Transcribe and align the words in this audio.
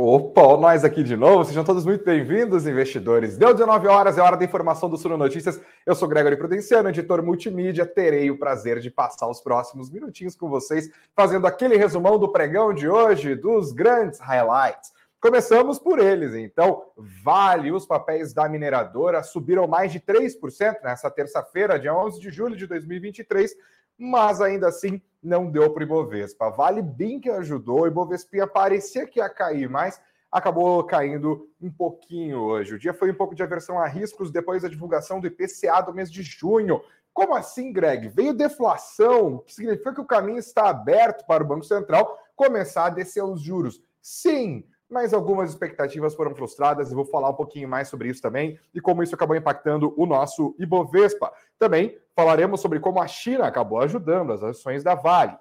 Opa, 0.00 0.56
nós 0.56 0.84
aqui 0.84 1.02
de 1.02 1.16
novo. 1.16 1.44
Sejam 1.44 1.64
todos 1.64 1.84
muito 1.84 2.04
bem-vindos, 2.04 2.68
investidores. 2.68 3.36
Deu 3.36 3.52
19 3.52 3.88
horas, 3.88 4.16
é 4.16 4.22
hora 4.22 4.36
da 4.36 4.44
informação 4.44 4.88
do 4.88 4.96
Suno 4.96 5.16
Notícias. 5.16 5.60
Eu 5.84 5.92
sou 5.96 6.06
Gregory 6.06 6.36
Prudenciano, 6.36 6.88
editor 6.88 7.20
multimídia. 7.20 7.84
Terei 7.84 8.30
o 8.30 8.38
prazer 8.38 8.78
de 8.78 8.92
passar 8.92 9.28
os 9.28 9.40
próximos 9.40 9.90
minutinhos 9.90 10.36
com 10.36 10.48
vocês, 10.48 10.88
fazendo 11.16 11.48
aquele 11.48 11.76
resumão 11.76 12.16
do 12.16 12.30
pregão 12.30 12.72
de 12.72 12.88
hoje, 12.88 13.34
dos 13.34 13.72
grandes 13.72 14.20
highlights. 14.20 14.92
Começamos 15.20 15.80
por 15.80 15.98
eles, 15.98 16.32
então. 16.32 16.84
Vale, 17.24 17.72
os 17.72 17.84
papéis 17.84 18.32
da 18.32 18.48
mineradora 18.48 19.24
subiram 19.24 19.66
mais 19.66 19.90
de 19.90 19.98
3% 19.98 20.76
nessa 20.84 21.10
terça-feira, 21.10 21.76
dia 21.76 21.92
11 21.92 22.20
de 22.20 22.30
julho 22.30 22.54
de 22.54 22.68
2023, 22.68 23.52
mas 23.98 24.40
ainda 24.40 24.68
assim 24.68 25.02
não 25.22 25.50
deu 25.50 25.70
para 25.70 25.80
o 25.80 25.84
Ibovespa. 25.84 26.50
Vale 26.50 26.82
bem 26.82 27.20
que 27.20 27.30
ajudou, 27.30 27.82
o 27.82 27.86
Ibovespa 27.86 28.46
parecia 28.46 29.06
que 29.06 29.18
ia 29.18 29.28
cair, 29.28 29.68
mas 29.68 30.00
acabou 30.30 30.84
caindo 30.84 31.48
um 31.60 31.70
pouquinho 31.70 32.40
hoje. 32.40 32.74
O 32.74 32.78
dia 32.78 32.92
foi 32.92 33.10
um 33.10 33.14
pouco 33.14 33.34
de 33.34 33.42
aversão 33.42 33.78
a 33.78 33.86
riscos 33.86 34.30
depois 34.30 34.62
da 34.62 34.68
divulgação 34.68 35.20
do 35.20 35.26
IPCA 35.26 35.80
do 35.82 35.94
mês 35.94 36.10
de 36.10 36.22
junho. 36.22 36.82
Como 37.12 37.34
assim, 37.34 37.72
Greg? 37.72 38.08
Veio 38.08 38.34
deflação, 38.34 39.38
que 39.38 39.52
significa 39.54 39.94
que 39.94 40.00
o 40.00 40.06
caminho 40.06 40.38
está 40.38 40.68
aberto 40.68 41.26
para 41.26 41.42
o 41.42 41.46
Banco 41.46 41.64
Central 41.64 42.18
começar 42.36 42.86
a 42.86 42.90
descer 42.90 43.24
os 43.24 43.40
juros. 43.40 43.82
Sim, 44.00 44.64
mas 44.88 45.12
algumas 45.12 45.50
expectativas 45.50 46.14
foram 46.14 46.34
frustradas 46.34 46.90
e 46.90 46.94
vou 46.94 47.04
falar 47.04 47.30
um 47.30 47.34
pouquinho 47.34 47.68
mais 47.68 47.88
sobre 47.88 48.08
isso 48.08 48.22
também 48.22 48.58
e 48.74 48.80
como 48.80 49.02
isso 49.02 49.14
acabou 49.14 49.36
impactando 49.36 49.92
o 49.96 50.06
nosso 50.06 50.54
Ibovespa. 50.58 51.32
Também 51.58 51.98
falaremos 52.14 52.60
sobre 52.60 52.80
como 52.80 53.00
a 53.00 53.06
China 53.06 53.46
acabou 53.46 53.80
ajudando 53.80 54.32
as 54.32 54.42
ações 54.42 54.82
da 54.82 54.94
Vale. 54.94 55.36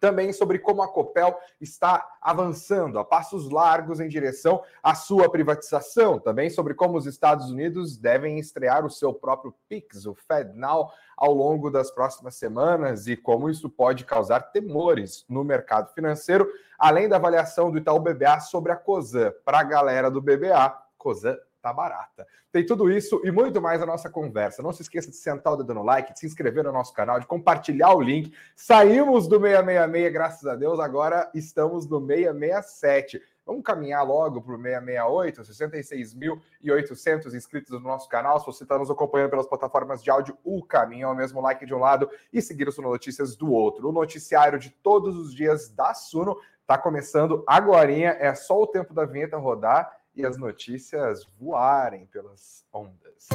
Também 0.00 0.32
sobre 0.32 0.58
como 0.58 0.82
a 0.82 0.88
Copel 0.88 1.38
está 1.60 2.06
avançando 2.20 2.98
a 2.98 3.04
passos 3.04 3.50
largos 3.50 4.00
em 4.00 4.08
direção 4.08 4.62
à 4.82 4.94
sua 4.94 5.30
privatização. 5.30 6.18
Também 6.18 6.50
sobre 6.50 6.74
como 6.74 6.98
os 6.98 7.06
Estados 7.06 7.50
Unidos 7.50 7.96
devem 7.96 8.38
estrear 8.38 8.84
o 8.84 8.90
seu 8.90 9.14
próprio 9.14 9.54
PIX, 9.68 10.06
o 10.06 10.14
FedNow, 10.14 10.90
ao 11.16 11.32
longo 11.32 11.70
das 11.70 11.90
próximas 11.90 12.34
semanas 12.34 13.06
e 13.06 13.16
como 13.16 13.48
isso 13.48 13.70
pode 13.70 14.04
causar 14.04 14.40
temores 14.52 15.24
no 15.28 15.44
mercado 15.44 15.92
financeiro, 15.94 16.48
além 16.78 17.08
da 17.08 17.16
avaliação 17.16 17.70
do 17.70 17.78
Itaú 17.78 18.00
BBA 18.00 18.40
sobre 18.40 18.72
a 18.72 18.76
COSAN. 18.76 19.32
Para 19.44 19.60
a 19.60 19.64
galera 19.64 20.10
do 20.10 20.20
BBA, 20.20 20.76
COSAN 20.98 21.38
tá 21.64 21.72
barata. 21.72 22.26
Tem 22.52 22.64
tudo 22.64 22.90
isso 22.90 23.22
e 23.24 23.30
muito 23.30 23.60
mais 23.60 23.80
na 23.80 23.86
nossa 23.86 24.10
conversa. 24.10 24.62
Não 24.62 24.70
se 24.70 24.82
esqueça 24.82 25.10
de 25.10 25.16
sentar 25.16 25.54
o 25.54 25.56
dedo 25.56 25.72
no 25.72 25.82
like, 25.82 26.12
de 26.12 26.18
se 26.20 26.26
inscrever 26.26 26.62
no 26.62 26.70
nosso 26.70 26.92
canal, 26.92 27.18
de 27.18 27.26
compartilhar 27.26 27.94
o 27.94 28.02
link. 28.02 28.34
Saímos 28.54 29.26
do 29.26 29.40
666, 29.40 30.12
graças 30.12 30.46
a 30.46 30.54
Deus, 30.54 30.78
agora 30.78 31.30
estamos 31.34 31.88
no 31.88 32.06
667. 32.06 33.22
Vamos 33.46 33.62
caminhar 33.62 34.06
logo 34.06 34.42
para 34.42 34.54
o 34.54 34.58
668, 34.58 35.42
66.800 35.42 37.34
inscritos 37.34 37.72
no 37.72 37.80
nosso 37.80 38.10
canal. 38.10 38.38
Se 38.38 38.46
você 38.46 38.62
está 38.62 38.78
nos 38.78 38.90
acompanhando 38.90 39.30
pelas 39.30 39.46
plataformas 39.46 40.02
de 40.02 40.10
áudio, 40.10 40.36
o 40.44 40.62
caminho 40.62 41.08
é 41.08 41.10
o 41.10 41.14
mesmo 41.14 41.40
like 41.40 41.64
de 41.64 41.74
um 41.74 41.78
lado 41.78 42.10
e 42.30 42.42
seguir 42.42 42.68
o 42.68 42.72
Suno 42.72 42.90
Notícias 42.90 43.36
do 43.36 43.50
outro. 43.50 43.88
O 43.88 43.92
noticiário 43.92 44.58
de 44.58 44.68
todos 44.68 45.16
os 45.16 45.34
dias 45.34 45.70
da 45.70 45.94
Suno 45.94 46.36
está 46.60 46.76
começando 46.76 47.42
agora. 47.46 47.92
É 47.92 48.34
só 48.34 48.60
o 48.60 48.66
tempo 48.66 48.92
da 48.92 49.06
vinheta 49.06 49.38
rodar 49.38 50.03
e 50.14 50.24
as 50.24 50.36
notícias 50.36 51.24
voarem 51.38 52.06
pelas 52.06 52.64
ondas. 52.72 53.28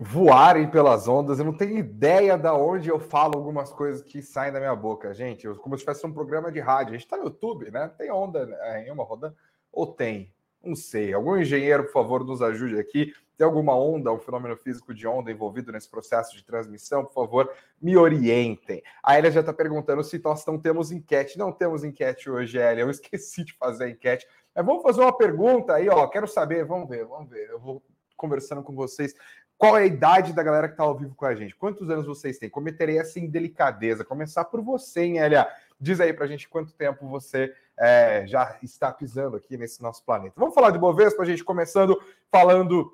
voarem 0.00 0.70
pelas 0.70 1.08
ondas. 1.08 1.38
Eu 1.38 1.44
não 1.44 1.56
tenho 1.56 1.78
ideia 1.78 2.36
de 2.36 2.48
onde 2.48 2.88
eu 2.88 3.00
falo 3.00 3.36
algumas 3.36 3.72
coisas 3.72 4.02
que 4.02 4.22
saem 4.22 4.52
da 4.52 4.60
minha 4.60 4.76
boca, 4.76 5.12
gente. 5.14 5.46
Eu, 5.46 5.56
como 5.56 5.76
se 5.76 5.80
tivesse 5.80 6.06
um 6.06 6.12
programa 6.12 6.52
de 6.52 6.60
rádio. 6.60 6.90
A 6.90 6.92
gente 6.92 7.06
está 7.06 7.16
no 7.16 7.24
YouTube, 7.24 7.70
né? 7.70 7.90
Tem 7.96 8.12
onda 8.12 8.48
é, 8.62 8.86
em 8.86 8.92
uma 8.92 9.02
rodando? 9.02 9.34
Ou 9.72 9.86
tem? 9.86 10.32
Não 10.64 10.74
sei. 10.74 11.12
Algum 11.12 11.36
engenheiro, 11.36 11.84
por 11.84 11.92
favor, 11.92 12.24
nos 12.24 12.40
ajude 12.40 12.78
aqui. 12.78 13.12
Tem 13.36 13.44
alguma 13.44 13.76
onda, 13.76 14.12
um 14.12 14.18
fenômeno 14.18 14.56
físico 14.56 14.94
de 14.94 15.06
onda 15.06 15.30
envolvido 15.30 15.72
nesse 15.72 15.90
processo 15.90 16.36
de 16.36 16.44
transmissão? 16.44 17.04
Por 17.04 17.12
favor, 17.12 17.52
me 17.82 17.96
orientem. 17.96 18.82
A 19.02 19.18
Elia 19.18 19.30
já 19.30 19.40
está 19.40 19.52
perguntando 19.52 20.04
se 20.04 20.20
nós 20.22 20.46
não 20.46 20.58
temos 20.58 20.92
enquete. 20.92 21.36
Não 21.36 21.50
temos 21.50 21.82
enquete 21.82 22.30
hoje, 22.30 22.58
Elia. 22.58 22.82
Eu 22.82 22.90
esqueci 22.90 23.44
de 23.44 23.52
fazer 23.54 23.84
a 23.84 23.90
enquete. 23.90 24.26
Mas 24.54 24.64
vamos 24.64 24.82
fazer 24.82 25.00
uma 25.00 25.16
pergunta 25.16 25.74
aí, 25.74 25.88
ó. 25.88 26.06
Quero 26.06 26.28
saber, 26.28 26.64
vamos 26.64 26.88
ver, 26.88 27.04
vamos 27.04 27.28
ver. 27.28 27.50
Eu 27.50 27.58
vou 27.58 27.82
conversando 28.16 28.62
com 28.62 28.74
vocês. 28.74 29.14
Qual 29.58 29.76
é 29.76 29.82
a 29.82 29.86
idade 29.86 30.32
da 30.32 30.42
galera 30.42 30.68
que 30.68 30.74
está 30.74 30.84
ao 30.84 30.96
vivo 30.96 31.14
com 31.14 31.26
a 31.26 31.34
gente? 31.34 31.56
Quantos 31.56 31.90
anos 31.90 32.06
vocês 32.06 32.38
têm? 32.38 32.48
Cometerei 32.48 32.98
essa 32.98 33.18
indelicadeza. 33.18 34.04
Começar 34.04 34.44
por 34.44 34.62
você, 34.62 35.02
hein, 35.02 35.18
Elia? 35.18 35.48
Diz 35.80 36.00
aí 36.00 36.12
pra 36.12 36.26
gente 36.26 36.48
quanto 36.48 36.72
tempo 36.72 37.08
você 37.08 37.52
é, 37.78 38.26
já 38.26 38.56
está 38.62 38.92
pisando 38.92 39.36
aqui 39.36 39.56
nesse 39.56 39.82
nosso 39.82 40.04
planeta. 40.04 40.34
Vamos 40.36 40.54
falar 40.54 40.70
de 40.70 40.78
Bovespa, 40.78 41.22
a 41.22 41.26
gente 41.26 41.44
começando 41.44 42.00
falando 42.30 42.90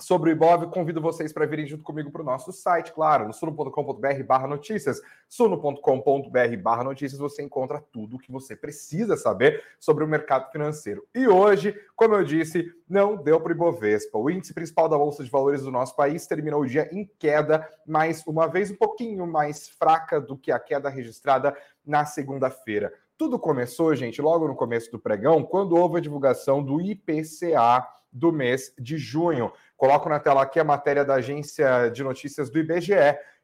sobre 0.00 0.30
o 0.30 0.32
Ibov, 0.32 0.66
convido 0.70 1.00
vocês 1.00 1.32
para 1.32 1.44
virem 1.44 1.66
junto 1.66 1.82
comigo 1.82 2.10
para 2.10 2.22
o 2.22 2.24
nosso 2.24 2.52
site, 2.52 2.92
claro, 2.92 3.26
no 3.26 3.32
suno.com.br 3.32 4.22
barra 4.24 4.46
notícias. 4.46 5.00
suno.com.br 5.28 6.56
barra 6.62 6.84
notícias 6.84 7.18
você 7.18 7.42
encontra 7.42 7.84
tudo 7.92 8.14
o 8.16 8.18
que 8.18 8.30
você 8.30 8.54
precisa 8.54 9.16
saber 9.16 9.62
sobre 9.80 10.04
o 10.04 10.08
mercado 10.08 10.50
financeiro. 10.52 11.04
E 11.12 11.26
hoje, 11.26 11.74
como 11.96 12.14
eu 12.14 12.22
disse, 12.22 12.72
não 12.88 13.16
deu 13.16 13.40
para 13.40 13.50
o 13.50 13.54
Ibovespa. 13.54 14.16
O 14.18 14.30
índice 14.30 14.54
principal 14.54 14.88
da 14.88 14.96
Bolsa 14.96 15.24
de 15.24 15.30
Valores 15.30 15.62
do 15.62 15.72
nosso 15.72 15.96
país 15.96 16.26
terminou 16.28 16.62
o 16.62 16.66
dia 16.66 16.88
em 16.92 17.04
queda, 17.18 17.68
mais 17.84 18.24
uma 18.24 18.46
vez 18.46 18.70
um 18.70 18.76
pouquinho 18.76 19.26
mais 19.26 19.68
fraca 19.68 20.20
do 20.20 20.38
que 20.38 20.52
a 20.52 20.60
queda 20.60 20.88
registrada 20.88 21.56
na 21.84 22.04
segunda-feira. 22.04 22.92
Tudo 23.18 23.36
começou, 23.36 23.92
gente, 23.96 24.22
logo 24.22 24.46
no 24.46 24.54
começo 24.54 24.92
do 24.92 24.98
pregão, 25.00 25.42
quando 25.42 25.76
houve 25.76 25.98
a 25.98 26.00
divulgação 26.00 26.62
do 26.62 26.80
IPCA 26.80 27.84
do 28.12 28.32
mês 28.32 28.72
de 28.78 28.96
junho. 28.96 29.52
Coloco 29.76 30.08
na 30.08 30.20
tela 30.20 30.42
aqui 30.42 30.60
a 30.60 30.64
matéria 30.64 31.04
da 31.04 31.14
agência 31.14 31.88
de 31.88 32.04
notícias 32.04 32.48
do 32.48 32.60
IBGE. 32.60 32.94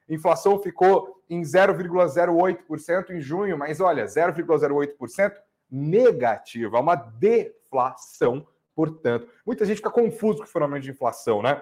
Inflação 0.09 0.61
ficou 0.61 1.21
em 1.29 1.43
0,08% 1.43 3.11
em 3.11 3.21
junho, 3.21 3.59
mas 3.59 3.81
olha, 3.81 4.05
0,08% 4.05 5.33
negativa, 5.69 6.79
uma 6.79 6.95
deflação, 6.95 8.47
portanto. 8.77 9.29
Muita 9.45 9.65
gente 9.65 9.79
fica 9.79 9.91
confuso 9.91 10.39
com 10.39 10.45
o 10.45 10.47
fenômeno 10.47 10.81
de 10.81 10.91
inflação, 10.93 11.43
né? 11.43 11.61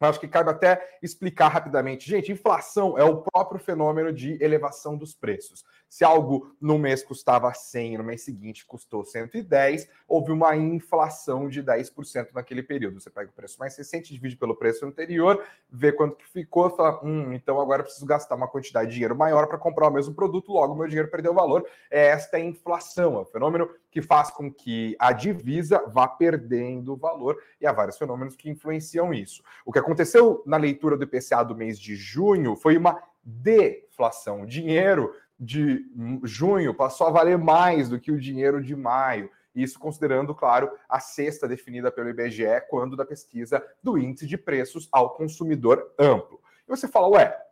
Acho 0.00 0.20
que 0.20 0.28
cabe 0.28 0.50
até 0.50 0.98
explicar 1.02 1.48
rapidamente. 1.48 2.08
Gente, 2.08 2.30
inflação 2.30 2.98
é 2.98 3.04
o 3.04 3.22
próprio 3.22 3.58
fenômeno 3.58 4.12
de 4.12 4.36
elevação 4.42 4.96
dos 4.96 5.14
preços. 5.14 5.64
Se 5.96 6.04
algo 6.04 6.54
no 6.60 6.78
mês 6.78 7.02
custava 7.02 7.54
100 7.54 7.96
no 7.96 8.04
mês 8.04 8.20
seguinte 8.20 8.66
custou 8.66 9.02
110, 9.02 9.88
houve 10.06 10.30
uma 10.30 10.54
inflação 10.54 11.48
de 11.48 11.62
10% 11.62 12.34
naquele 12.34 12.62
período. 12.62 13.00
Você 13.00 13.08
pega 13.08 13.30
o 13.30 13.32
preço 13.32 13.58
mais 13.58 13.74
recente, 13.78 14.12
divide 14.12 14.36
pelo 14.36 14.54
preço 14.54 14.84
anterior, 14.84 15.42
vê 15.70 15.90
quanto 15.90 16.16
que 16.16 16.28
ficou, 16.28 16.68
fala, 16.68 17.02
hum, 17.02 17.32
então 17.32 17.58
agora 17.58 17.82
preciso 17.82 18.04
gastar 18.04 18.34
uma 18.34 18.46
quantidade 18.46 18.88
de 18.88 18.94
dinheiro 18.96 19.16
maior 19.16 19.46
para 19.46 19.56
comprar 19.56 19.88
o 19.88 19.90
mesmo 19.90 20.12
produto, 20.12 20.52
logo 20.52 20.74
meu 20.74 20.86
dinheiro 20.86 21.10
perdeu 21.10 21.32
valor. 21.32 21.66
É 21.90 22.08
esta 22.08 22.38
inflação, 22.38 23.14
é 23.16 23.20
o 23.20 23.24
fenômeno 23.24 23.66
que 23.90 24.02
faz 24.02 24.30
com 24.30 24.52
que 24.52 24.94
a 24.98 25.12
divisa 25.12 25.82
vá 25.86 26.06
perdendo 26.06 26.94
valor 26.94 27.42
e 27.58 27.66
há 27.66 27.72
vários 27.72 27.96
fenômenos 27.96 28.36
que 28.36 28.50
influenciam 28.50 29.14
isso. 29.14 29.42
O 29.64 29.72
que 29.72 29.78
aconteceu 29.78 30.42
na 30.44 30.58
leitura 30.58 30.94
do 30.94 31.04
IPCA 31.04 31.42
do 31.42 31.56
mês 31.56 31.80
de 31.80 31.96
junho 31.96 32.54
foi 32.54 32.76
uma 32.76 33.02
deflação. 33.26 34.46
Dinheiro 34.46 35.12
de 35.38 35.84
junho 36.22 36.74
passou 36.74 37.06
a 37.06 37.10
valer 37.10 37.38
mais 37.38 37.88
do 37.88 38.00
que 38.00 38.10
o 38.10 38.20
dinheiro 38.20 38.62
de 38.62 38.74
maio. 38.74 39.30
Isso 39.54 39.78
considerando, 39.78 40.34
claro, 40.34 40.70
a 40.88 41.00
cesta 41.00 41.48
definida 41.48 41.90
pelo 41.90 42.10
IBGE 42.10 42.62
quando 42.68 42.96
da 42.96 43.04
pesquisa 43.04 43.64
do 43.82 43.96
índice 43.96 44.26
de 44.26 44.36
preços 44.36 44.88
ao 44.92 45.14
consumidor 45.14 45.94
amplo. 45.98 46.40
E 46.66 46.70
você 46.70 46.86
fala, 46.86 47.08
ué, 47.08 47.46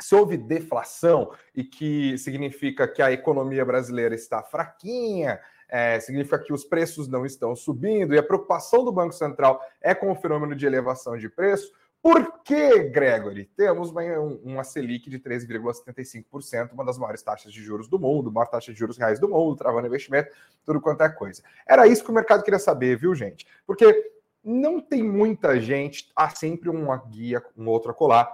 se 0.00 0.14
houve 0.14 0.36
deflação 0.36 1.32
e 1.54 1.64
que 1.64 2.18
significa 2.18 2.86
que 2.86 3.00
a 3.00 3.12
economia 3.12 3.64
brasileira 3.64 4.14
está 4.14 4.42
fraquinha, 4.42 5.40
é, 5.68 5.98
significa 6.00 6.38
que 6.38 6.52
os 6.52 6.64
preços 6.64 7.08
não 7.08 7.24
estão 7.24 7.54
subindo 7.56 8.14
e 8.14 8.18
a 8.18 8.22
preocupação 8.22 8.84
do 8.84 8.92
Banco 8.92 9.14
Central 9.14 9.60
é 9.80 9.94
com 9.94 10.10
o 10.10 10.16
fenômeno 10.16 10.54
de 10.54 10.66
elevação 10.66 11.16
de 11.16 11.28
preço. 11.28 11.72
Por 12.06 12.40
que, 12.44 12.84
Gregory? 12.84 13.46
Temos 13.56 13.90
uma, 13.90 14.00
uma 14.44 14.62
Selic 14.62 15.10
de 15.10 15.18
13,75%, 15.18 16.70
uma 16.72 16.84
das 16.84 16.96
maiores 16.96 17.20
taxas 17.20 17.52
de 17.52 17.60
juros 17.60 17.88
do 17.88 17.98
mundo, 17.98 18.30
maior 18.30 18.46
taxa 18.46 18.72
de 18.72 18.78
juros 18.78 18.96
reais 18.96 19.18
do 19.18 19.28
mundo, 19.28 19.56
travando 19.56 19.88
investimento, 19.88 20.30
tudo 20.64 20.80
quanto 20.80 21.02
é 21.02 21.08
coisa. 21.08 21.42
Era 21.66 21.88
isso 21.88 22.04
que 22.04 22.10
o 22.12 22.14
mercado 22.14 22.44
queria 22.44 22.60
saber, 22.60 22.96
viu, 22.96 23.12
gente? 23.12 23.44
Porque 23.66 24.08
não 24.44 24.80
tem 24.80 25.02
muita 25.02 25.60
gente, 25.60 26.08
há 26.14 26.28
sempre 26.28 26.68
uma 26.68 26.96
guia, 26.96 27.42
um 27.58 27.66
outro 27.66 27.90
a 27.90 27.94
colar, 27.94 28.32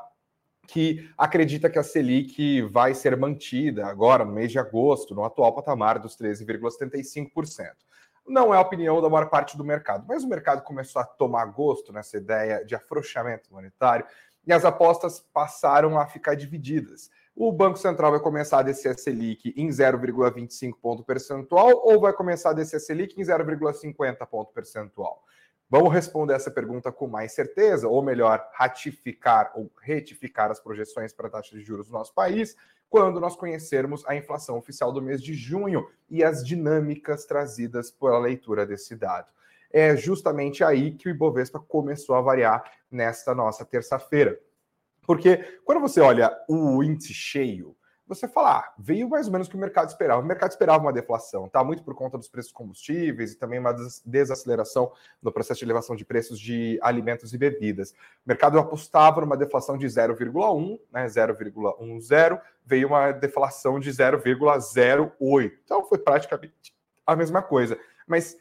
que 0.69 1.11
acredita 1.17 1.71
que 1.71 1.79
a 1.79 1.83
Selic 1.83 2.61
vai 2.65 2.93
ser 2.93 3.17
mantida 3.17 3.87
agora, 3.87 4.23
no 4.23 4.33
mês 4.33 4.53
de 4.53 4.59
agosto, 4.59 5.15
no 5.15 5.25
atual 5.25 5.55
patamar 5.55 5.99
dos 5.99 6.15
13,75%. 6.15 7.71
Não 8.27 8.55
é 8.55 8.57
a 8.57 8.61
opinião 8.61 9.01
da 9.01 9.09
maior 9.09 9.29
parte 9.29 9.57
do 9.57 9.65
mercado, 9.65 10.05
mas 10.09 10.25
o 10.25 10.29
mercado 10.29 10.63
começou 10.63 11.01
a 11.01 11.05
tomar 11.05 11.47
gosto 11.47 11.93
nessa 11.93 12.17
ideia 12.17 12.65
de 12.65 12.75
afrouxamento 12.75 13.53
monetário 13.53 14.07
e 14.47 14.53
as 14.53 14.65
apostas 14.65 15.21
passaram 15.33 15.99
a 15.99 16.07
ficar 16.07 16.35
divididas. 16.35 17.11
O 17.35 17.53
Banco 17.53 17.79
Central 17.79 18.11
vai 18.11 18.21
começar 18.21 18.59
a 18.59 18.63
descer 18.63 18.91
a 18.91 18.99
Selic 18.99 19.55
em 19.57 19.69
0,25 19.69 20.75
ponto 20.81 21.05
percentual 21.05 21.71
ou 21.85 22.01
vai 22.01 22.13
começar 22.13 22.51
a 22.51 22.55
descer 22.55 22.77
a 22.77 22.81
Selic 22.81 23.19
em 23.21 23.25
0,50 23.25 24.27
ponto 24.27 24.53
percentual? 24.53 25.25
Vamos 25.73 25.91
responder 25.91 26.35
essa 26.35 26.51
pergunta 26.51 26.93
com 26.93 27.07
mais 27.07 27.33
certeza, 27.33 27.89
ou 27.89 28.03
melhor, 28.03 28.47
ratificar 28.53 29.53
ou 29.55 29.73
retificar 29.81 30.51
as 30.51 30.61
projeções 30.61 31.15
para 31.15 31.29
a 31.29 31.31
taxa 31.31 31.57
de 31.57 31.65
juros 31.65 31.87
do 31.87 31.95
nosso 31.95 32.13
país, 32.13 32.55
quando 32.91 33.19
nós 33.19 33.35
conhecermos 33.35 34.05
a 34.07 34.15
inflação 34.15 34.59
oficial 34.59 34.93
do 34.93 35.01
mês 35.01 35.23
de 35.23 35.33
junho 35.33 35.89
e 36.11 36.23
as 36.23 36.45
dinâmicas 36.45 37.25
trazidas 37.25 37.91
pela 37.91 38.19
leitura 38.19 38.67
desse 38.67 38.95
dado. 38.95 39.33
É 39.73 39.97
justamente 39.97 40.63
aí 40.63 40.93
que 40.93 41.09
o 41.09 41.11
Ibovespa 41.11 41.59
começou 41.59 42.17
a 42.17 42.21
variar 42.21 42.63
nesta 42.91 43.35
nossa 43.35 43.65
terça-feira. 43.65 44.39
Porque 45.07 45.39
quando 45.65 45.81
você 45.81 46.03
olha 46.03 46.39
o 46.51 46.83
índice 46.83 47.15
cheio, 47.15 47.75
você 48.07 48.29
fala, 48.29 48.59
ah, 48.59 48.75
veio 48.79 49.09
mais 49.09 49.27
ou 49.27 49.33
menos 49.33 49.47
o 49.47 49.51
que 49.51 49.57
o 49.57 49.61
mercado 49.61 49.89
esperava. 49.89 50.21
O 50.21 50.25
mercado 50.25 50.51
esperava 50.51 50.83
uma 50.83 50.93
deflação, 50.93 51.49
tá? 51.49 51.63
Muito 51.63 51.83
por 51.83 51.95
conta 51.95 52.19
dos 52.19 52.29
preços 52.29 52.53
combustíveis 52.53 53.33
e 53.33 53.39
também 53.39 53.59
uma 53.59 53.75
desaceleração 54.05 54.93
no 55.23 55.33
processo 55.33 55.61
de 55.61 55.65
elevação 55.65 55.95
de 55.95 56.05
preços 56.05 56.39
de 56.39 56.79
alimentos 56.83 57.33
e 57.33 57.39
bebidas. 57.39 57.93
O 57.93 58.29
mercado 58.29 58.59
apostava 58.59 59.21
numa 59.21 59.37
deflação 59.37 59.79
de 59.79 59.87
0,1, 59.87 60.81
né? 60.93 61.07
0,10, 61.07 62.41
veio 62.65 62.89
uma 62.89 63.13
deflação 63.13 63.79
de 63.79 63.91
0,08. 63.91 65.53
Então 65.65 65.85
foi 65.85 65.99
praticamente 65.99 66.75
a 67.07 67.17
mesma 67.17 67.41
coisa. 67.43 67.79
Mas 68.07 68.37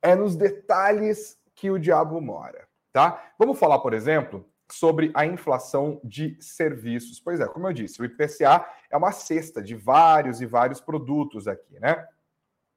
é 0.00 0.14
nos 0.14 0.36
detalhes 0.36 1.38
que 1.54 1.70
o 1.70 1.78
diabo 1.78 2.20
mora, 2.20 2.68
tá? 2.92 3.32
Vamos 3.38 3.58
falar, 3.58 3.78
por 3.80 3.92
exemplo, 3.92 4.46
sobre 4.70 5.10
a 5.14 5.24
inflação 5.24 6.00
de 6.02 6.36
serviços. 6.40 7.20
Pois 7.20 7.40
é, 7.40 7.46
como 7.46 7.68
eu 7.68 7.72
disse, 7.72 8.00
o 8.00 8.04
IPCA 8.04 8.66
é 8.90 8.96
uma 8.96 9.12
cesta 9.12 9.62
de 9.62 9.74
vários 9.74 10.40
e 10.40 10.46
vários 10.46 10.80
produtos 10.80 11.46
aqui, 11.46 11.78
né? 11.78 12.06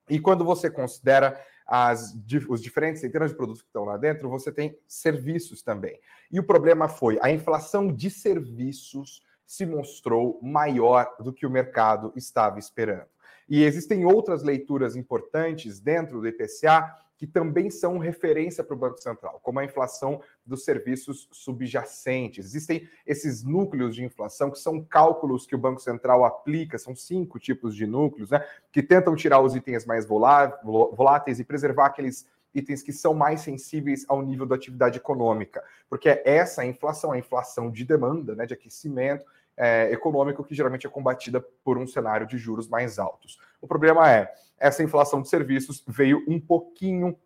E 0.09 0.19
quando 0.19 0.43
você 0.43 0.69
considera 0.69 1.39
as, 1.65 2.15
os 2.49 2.61
diferentes 2.61 3.01
centenas 3.01 3.29
de 3.29 3.37
produtos 3.37 3.61
que 3.61 3.67
estão 3.67 3.85
lá 3.85 3.95
dentro, 3.95 4.27
você 4.27 4.51
tem 4.51 4.77
serviços 4.87 5.61
também. 5.61 5.99
E 6.31 6.39
o 6.39 6.43
problema 6.43 6.89
foi 6.89 7.19
a 7.21 7.29
inflação 7.29 7.93
de 7.93 8.09
serviços 8.09 9.21
se 9.45 9.65
mostrou 9.65 10.39
maior 10.41 11.15
do 11.19 11.33
que 11.33 11.45
o 11.45 11.49
mercado 11.49 12.11
estava 12.15 12.59
esperando. 12.59 13.07
E 13.47 13.63
existem 13.63 14.05
outras 14.05 14.43
leituras 14.43 14.95
importantes 14.95 15.79
dentro 15.79 16.21
do 16.21 16.27
IPCA 16.27 16.95
que 17.19 17.27
também 17.27 17.69
são 17.69 17.97
referência 17.97 18.63
para 18.63 18.73
o 18.73 18.79
Banco 18.79 18.97
Central, 18.97 19.41
como 19.43 19.59
a 19.59 19.65
inflação 19.65 20.21
dos 20.45 20.63
serviços 20.63 21.27
subjacentes. 21.33 22.45
Existem 22.45 22.87
esses 23.05 23.43
núcleos 23.43 23.93
de 23.93 24.05
inflação, 24.05 24.49
que 24.49 24.57
são 24.57 24.81
cálculos 24.81 25.45
que 25.45 25.53
o 25.53 25.57
Banco 25.57 25.81
Central 25.81 26.23
aplica, 26.23 26.77
são 26.77 26.95
cinco 26.95 27.37
tipos 27.37 27.75
de 27.75 27.85
núcleos, 27.85 28.31
né, 28.31 28.41
que 28.71 28.81
tentam 28.81 29.17
tirar 29.17 29.41
os 29.41 29.53
itens 29.53 29.85
mais 29.85 30.05
voláteis 30.05 31.41
e 31.41 31.43
preservar 31.43 31.87
aqueles 31.87 32.25
itens 32.55 32.81
que 32.81 32.93
são 32.93 33.13
mais 33.13 33.41
sensíveis 33.41 34.05
ao 34.07 34.21
nível 34.21 34.45
da 34.45 34.55
atividade 34.55 34.97
econômica, 34.97 35.61
porque 35.89 36.21
essa 36.23 36.65
inflação, 36.65 37.11
a 37.11 37.17
inflação 37.17 37.69
de 37.69 37.83
demanda, 37.83 38.33
né, 38.33 38.45
de 38.45 38.53
aquecimento, 38.53 39.25
é, 39.59 39.91
econômico 39.91 40.43
que 40.43 40.55
geralmente 40.55 40.87
é 40.87 40.89
combatida 40.89 41.45
por 41.63 41.77
um 41.77 41.85
cenário 41.85 42.25
de 42.25 42.37
juros 42.37 42.69
mais 42.69 42.97
altos. 42.97 43.37
O 43.61 43.67
problema 43.67 44.09
é, 44.09 44.33
essa 44.57 44.81
inflação 44.81 45.21
de 45.21 45.27
serviços 45.27 45.83
veio 45.85 46.23
um 46.27 46.39
pouquinho 46.39 47.17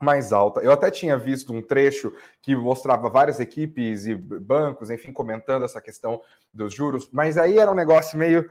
mais 0.00 0.32
alta. 0.32 0.60
Eu 0.60 0.72
até 0.72 0.90
tinha 0.90 1.18
visto 1.18 1.52
um 1.52 1.60
trecho 1.60 2.12
que 2.40 2.56
mostrava 2.56 3.10
várias 3.10 3.40
equipes 3.40 4.06
e 4.06 4.14
bancos, 4.14 4.90
enfim, 4.90 5.12
comentando 5.12 5.64
essa 5.64 5.80
questão 5.80 6.22
dos 6.52 6.72
juros, 6.72 7.10
mas 7.12 7.36
aí 7.36 7.58
era 7.58 7.70
um 7.70 7.74
negócio 7.74 8.18
meio. 8.18 8.50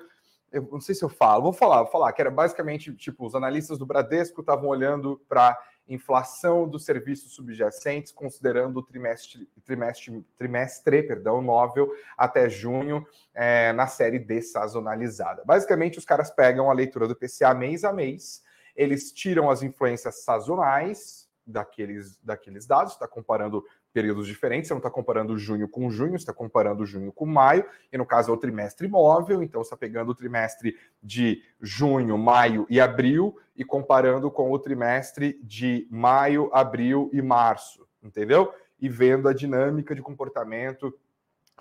Eu 0.51 0.69
não 0.71 0.79
sei 0.79 0.93
se 0.93 1.03
eu 1.03 1.09
falo, 1.09 1.43
vou 1.43 1.53
falar, 1.53 1.83
vou 1.83 1.91
falar, 1.91 2.13
que 2.13 2.21
era 2.21 2.31
basicamente 2.31 2.93
tipo: 2.93 3.25
os 3.25 3.35
analistas 3.35 3.77
do 3.77 3.85
Bradesco 3.85 4.41
estavam 4.41 4.69
olhando 4.69 5.19
para 5.27 5.57
inflação 5.87 6.67
dos 6.67 6.83
serviços 6.83 7.33
subjacentes, 7.33 8.11
considerando 8.11 8.77
o 8.77 8.83
trimestre, 8.83 9.47
trimestre, 9.63 10.25
trimestre 10.37 11.03
perdão, 11.03 11.41
móvel 11.41 11.91
até 12.17 12.49
junho, 12.49 13.05
é, 13.33 13.71
na 13.73 13.87
série 13.87 14.19
dessazonalizada. 14.19 15.43
Basicamente, 15.45 15.99
os 15.99 16.05
caras 16.05 16.31
pegam 16.31 16.69
a 16.69 16.73
leitura 16.73 17.07
do 17.07 17.15
PCA 17.15 17.53
mês 17.53 17.83
a 17.83 17.93
mês, 17.93 18.43
eles 18.75 19.11
tiram 19.11 19.49
as 19.49 19.63
influências 19.63 20.23
sazonais 20.23 21.29
daqueles, 21.45 22.17
daqueles 22.23 22.65
dados, 22.65 22.93
está 22.93 23.07
comparando 23.07 23.63
períodos 23.95 24.27
diferentes, 24.27 24.67
você 24.67 24.73
não 24.73 24.79
está 24.79 24.91
comparando 24.91 25.37
junho 25.37 25.69
com 25.69 25.89
junho, 25.89 26.11
você 26.11 26.17
está 26.17 26.33
comparando 26.33 26.85
junho 26.85 27.13
com 27.13 27.25
maio, 27.25 27.65
e 27.93 27.97
no 27.97 28.05
caso 28.05 28.29
é 28.29 28.33
o 28.33 28.37
trimestre 28.37 28.89
móvel, 28.89 29.41
então 29.41 29.63
você 29.63 29.67
está 29.67 29.77
pegando 29.77 30.11
o 30.11 30.15
trimestre 30.15 30.77
de 31.01 31.41
junho, 31.61 32.17
maio 32.17 32.67
e 32.69 32.81
abril 32.81 33.39
e 33.55 33.63
comparando 33.63 34.29
com 34.29 34.51
o 34.51 34.59
trimestre 34.59 35.39
de 35.41 35.87
maio, 35.89 36.49
abril 36.51 37.09
e 37.13 37.21
março, 37.21 37.87
entendeu? 38.03 38.53
E 38.81 38.89
vendo 38.89 39.29
a 39.29 39.33
dinâmica 39.33 39.95
de 39.95 40.01
comportamento 40.01 40.93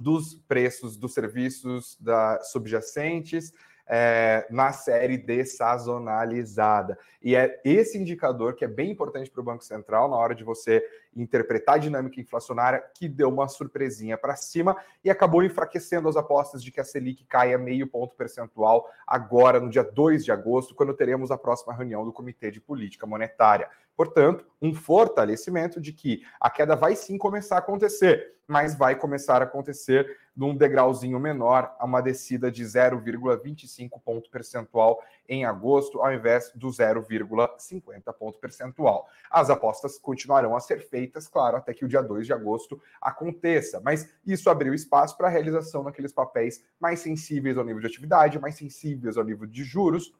dos 0.00 0.34
preços 0.34 0.96
dos 0.96 1.14
serviços 1.14 1.96
da, 2.00 2.40
subjacentes, 2.42 3.52
é, 3.86 4.46
na 4.50 4.72
série 4.72 5.18
dessazonalizada. 5.18 6.98
E 7.22 7.36
é 7.36 7.60
esse 7.64 7.98
indicador 7.98 8.54
que 8.54 8.64
é 8.64 8.68
bem 8.68 8.90
importante 8.90 9.30
para 9.30 9.40
o 9.40 9.44
Banco 9.44 9.64
Central 9.64 10.08
na 10.08 10.16
hora 10.16 10.34
de 10.34 10.44
você 10.44 10.82
interpretar 11.16 11.76
a 11.76 11.78
dinâmica 11.78 12.20
inflacionária 12.20 12.82
que 12.94 13.08
deu 13.08 13.28
uma 13.28 13.46
surpresinha 13.46 14.18
para 14.18 14.36
cima 14.36 14.76
e 15.02 15.10
acabou 15.10 15.42
enfraquecendo 15.42 16.08
as 16.08 16.16
apostas 16.16 16.62
de 16.62 16.72
que 16.72 16.80
a 16.80 16.84
Selic 16.84 17.24
caia 17.26 17.56
meio 17.56 17.86
ponto 17.86 18.14
percentual 18.16 18.88
agora 19.06 19.60
no 19.60 19.70
dia 19.70 19.84
2 19.84 20.24
de 20.24 20.32
agosto, 20.32 20.74
quando 20.74 20.94
teremos 20.94 21.30
a 21.30 21.38
próxima 21.38 21.74
reunião 21.74 22.04
do 22.04 22.12
Comitê 22.12 22.50
de 22.50 22.60
Política 22.60 23.06
Monetária. 23.06 23.68
Portanto, 23.96 24.46
um 24.60 24.74
fortalecimento 24.74 25.80
de 25.80 25.92
que 25.92 26.22
a 26.40 26.50
queda 26.50 26.74
vai 26.74 26.96
sim 26.96 27.16
começar 27.16 27.56
a 27.56 27.58
acontecer, 27.58 28.34
mas 28.46 28.74
vai 28.74 28.94
começar 28.96 29.40
a 29.40 29.44
acontecer 29.44 30.18
num 30.36 30.54
degrauzinho 30.54 31.18
menor, 31.20 31.74
a 31.78 31.84
uma 31.84 32.02
descida 32.02 32.50
de 32.50 32.64
0,25 32.64 34.00
ponto 34.04 34.28
percentual 34.30 35.00
em 35.28 35.44
agosto, 35.44 36.00
ao 36.00 36.12
invés 36.12 36.50
do 36.54 36.68
0,50 36.68 38.12
ponto 38.12 38.38
percentual. 38.40 39.08
As 39.30 39.48
apostas 39.48 39.96
continuarão 39.96 40.56
a 40.56 40.60
ser 40.60 40.80
feitas, 40.80 41.28
claro, 41.28 41.56
até 41.56 41.72
que 41.72 41.84
o 41.84 41.88
dia 41.88 42.02
2 42.02 42.26
de 42.26 42.32
agosto 42.32 42.80
aconteça, 43.00 43.80
mas 43.80 44.12
isso 44.26 44.50
abriu 44.50 44.74
espaço 44.74 45.16
para 45.16 45.28
a 45.28 45.30
realização 45.30 45.84
daqueles 45.84 46.12
papéis 46.12 46.64
mais 46.80 47.00
sensíveis 47.00 47.56
ao 47.56 47.64
nível 47.64 47.80
de 47.80 47.86
atividade, 47.86 48.38
mais 48.40 48.56
sensíveis 48.56 49.16
ao 49.16 49.24
nível 49.24 49.46
de 49.46 49.62
juros, 49.62 50.12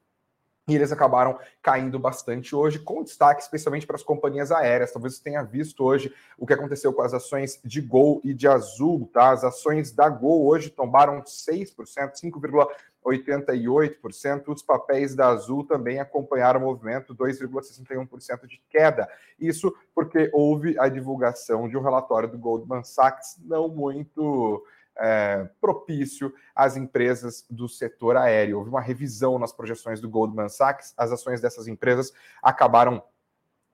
e 0.67 0.75
eles 0.75 0.91
acabaram 0.91 1.39
caindo 1.63 1.99
bastante 1.99 2.57
hoje, 2.57 2.79
com 2.79 3.03
destaque 3.03 3.43
especialmente 3.43 3.87
para 3.87 3.97
as 3.97 4.03
companhias 4.03 4.51
aéreas. 4.51 4.93
Talvez 4.93 5.17
você 5.17 5.23
tenha 5.23 5.43
visto 5.43 5.85
hoje 5.85 6.11
o 6.39 6.47
que 6.47 6.55
aconteceu 6.55 6.91
com 6.93 7.03
as 7.03 7.13
ações 7.13 7.61
de 7.63 7.83
Gol 7.83 8.23
e 8.25 8.33
de 8.33 8.49
Azul, 8.49 9.11
tá? 9.13 9.31
As 9.31 9.45
ações 9.45 9.93
da 9.93 10.09
Gol 10.09 10.47
hoje 10.47 10.71
tombaram 10.71 11.23
6%, 11.23 12.15
5,88%. 12.15 14.49
Os 14.49 14.63
papéis 14.63 15.15
da 15.15 15.29
Azul 15.29 15.67
também 15.67 16.01
acompanharam 16.01 16.61
o 16.61 16.65
movimento, 16.65 17.15
2,61% 17.15 18.47
de 18.47 18.63
queda. 18.71 19.07
Isso 19.39 19.71
porque 19.95 20.31
houve 20.33 20.79
a 20.79 20.89
divulgação 20.89 21.69
de 21.69 21.77
um 21.77 21.83
relatório 21.83 22.31
do 22.31 22.39
Goldman 22.39 22.85
Sachs 22.85 23.37
não 23.45 23.69
muito 23.69 24.65
é, 24.99 25.49
propício 25.61 26.33
às 26.55 26.77
empresas 26.77 27.45
do 27.51 27.69
setor 27.69 28.17
aéreo. 28.17 28.59
Houve 28.59 28.71
uma 28.71 28.81
revisão 28.81 29.39
nas 29.39 29.53
projeções 29.53 30.01
do 30.01 30.09
Goldman 30.09 30.49
Sachs, 30.49 30.95
as 30.97 31.13
ações 31.13 31.41
dessas 31.41 31.67
empresas 31.67 32.13
acabaram 32.43 33.03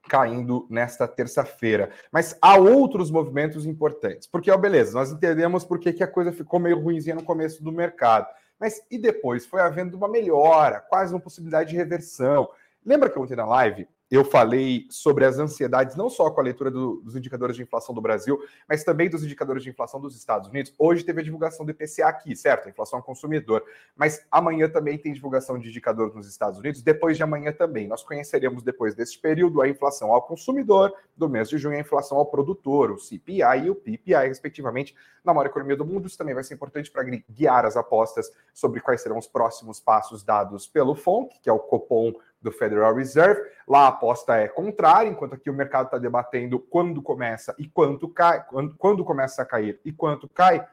caindo 0.08 0.66
nesta 0.70 1.06
terça-feira. 1.06 1.90
Mas 2.10 2.36
há 2.40 2.56
outros 2.56 3.10
movimentos 3.10 3.66
importantes. 3.66 4.26
Porque, 4.26 4.50
ó, 4.50 4.56
beleza, 4.56 4.92
nós 4.92 5.12
entendemos 5.12 5.64
por 5.64 5.78
que 5.78 6.02
a 6.02 6.08
coisa 6.08 6.32
ficou 6.32 6.58
meio 6.58 6.80
ruimzinha 6.80 7.14
no 7.14 7.22
começo 7.22 7.62
do 7.62 7.70
mercado. 7.70 8.26
Mas 8.58 8.82
e 8.90 8.98
depois? 8.98 9.46
Foi 9.46 9.60
havendo 9.60 9.96
uma 9.96 10.08
melhora, 10.08 10.80
quase 10.80 11.14
uma 11.14 11.20
possibilidade 11.20 11.70
de 11.70 11.76
reversão. 11.76 12.48
Lembra 12.84 13.08
que 13.08 13.18
ontem 13.18 13.36
na 13.36 13.46
live 13.46 13.88
eu 14.10 14.24
falei 14.24 14.86
sobre 14.90 15.24
as 15.24 15.38
ansiedades, 15.38 15.94
não 15.94 16.10
só 16.10 16.30
com 16.30 16.40
a 16.40 16.42
leitura 16.42 16.68
do, 16.68 17.00
dos 17.00 17.14
indicadores 17.14 17.54
de 17.54 17.62
inflação 17.62 17.94
do 17.94 18.00
Brasil, 18.00 18.42
mas 18.68 18.82
também 18.82 19.08
dos 19.08 19.22
indicadores 19.22 19.62
de 19.62 19.70
inflação 19.70 20.00
dos 20.00 20.16
Estados 20.16 20.48
Unidos. 20.48 20.74
Hoje 20.76 21.04
teve 21.04 21.20
a 21.20 21.24
divulgação 21.24 21.64
do 21.64 21.70
IPCA 21.70 22.08
aqui, 22.08 22.34
certo? 22.34 22.68
Inflação 22.68 22.98
ao 22.98 23.04
consumidor. 23.04 23.64
Mas 23.94 24.26
amanhã 24.28 24.68
também 24.68 24.98
tem 24.98 25.12
divulgação 25.12 25.56
de 25.58 25.68
indicador 25.68 26.12
nos 26.12 26.26
Estados 26.26 26.58
Unidos, 26.58 26.82
depois 26.82 27.16
de 27.16 27.22
amanhã 27.22 27.52
também. 27.52 27.86
Nós 27.86 28.02
conheceremos 28.02 28.64
depois 28.64 28.96
desse 28.96 29.16
período 29.16 29.62
a 29.62 29.68
inflação 29.68 30.12
ao 30.12 30.22
consumidor 30.22 30.92
do 31.16 31.28
mês 31.28 31.48
de 31.48 31.56
junho, 31.56 31.76
a 31.76 31.80
inflação 31.80 32.18
ao 32.18 32.26
produtor, 32.26 32.90
o 32.90 32.98
CPI 32.98 33.66
e 33.66 33.70
o 33.70 33.76
PPI, 33.76 34.26
respectivamente, 34.26 34.94
na 35.24 35.32
maior 35.32 35.46
economia 35.46 35.76
do 35.76 35.84
mundo. 35.84 36.08
Isso 36.08 36.18
também 36.18 36.34
vai 36.34 36.42
ser 36.42 36.54
importante 36.54 36.90
para 36.90 37.04
guiar 37.04 37.64
as 37.64 37.76
apostas 37.76 38.28
sobre 38.52 38.80
quais 38.80 39.02
serão 39.02 39.18
os 39.18 39.28
próximos 39.28 39.78
passos 39.78 40.24
dados 40.24 40.66
pelo 40.66 40.96
FONC, 40.96 41.38
que 41.40 41.48
é 41.48 41.52
o 41.52 41.60
Copom 41.60 42.12
do 42.40 42.50
Federal 42.50 42.94
Reserve. 42.94 43.40
Lá 43.66 43.84
a 43.84 43.88
aposta 43.88 44.36
é 44.36 44.48
contrária, 44.48 45.08
enquanto 45.08 45.34
aqui 45.34 45.50
o 45.50 45.54
mercado 45.54 45.86
está 45.86 45.98
debatendo 45.98 46.58
quando 46.58 47.02
começa 47.02 47.54
e 47.58 47.68
quanto 47.68 48.08
cai, 48.08 48.44
quando, 48.46 48.74
quando 48.76 49.04
começa 49.04 49.42
a 49.42 49.46
cair 49.46 49.80
e 49.84 49.92
quanto 49.92 50.28
cai. 50.28 50.66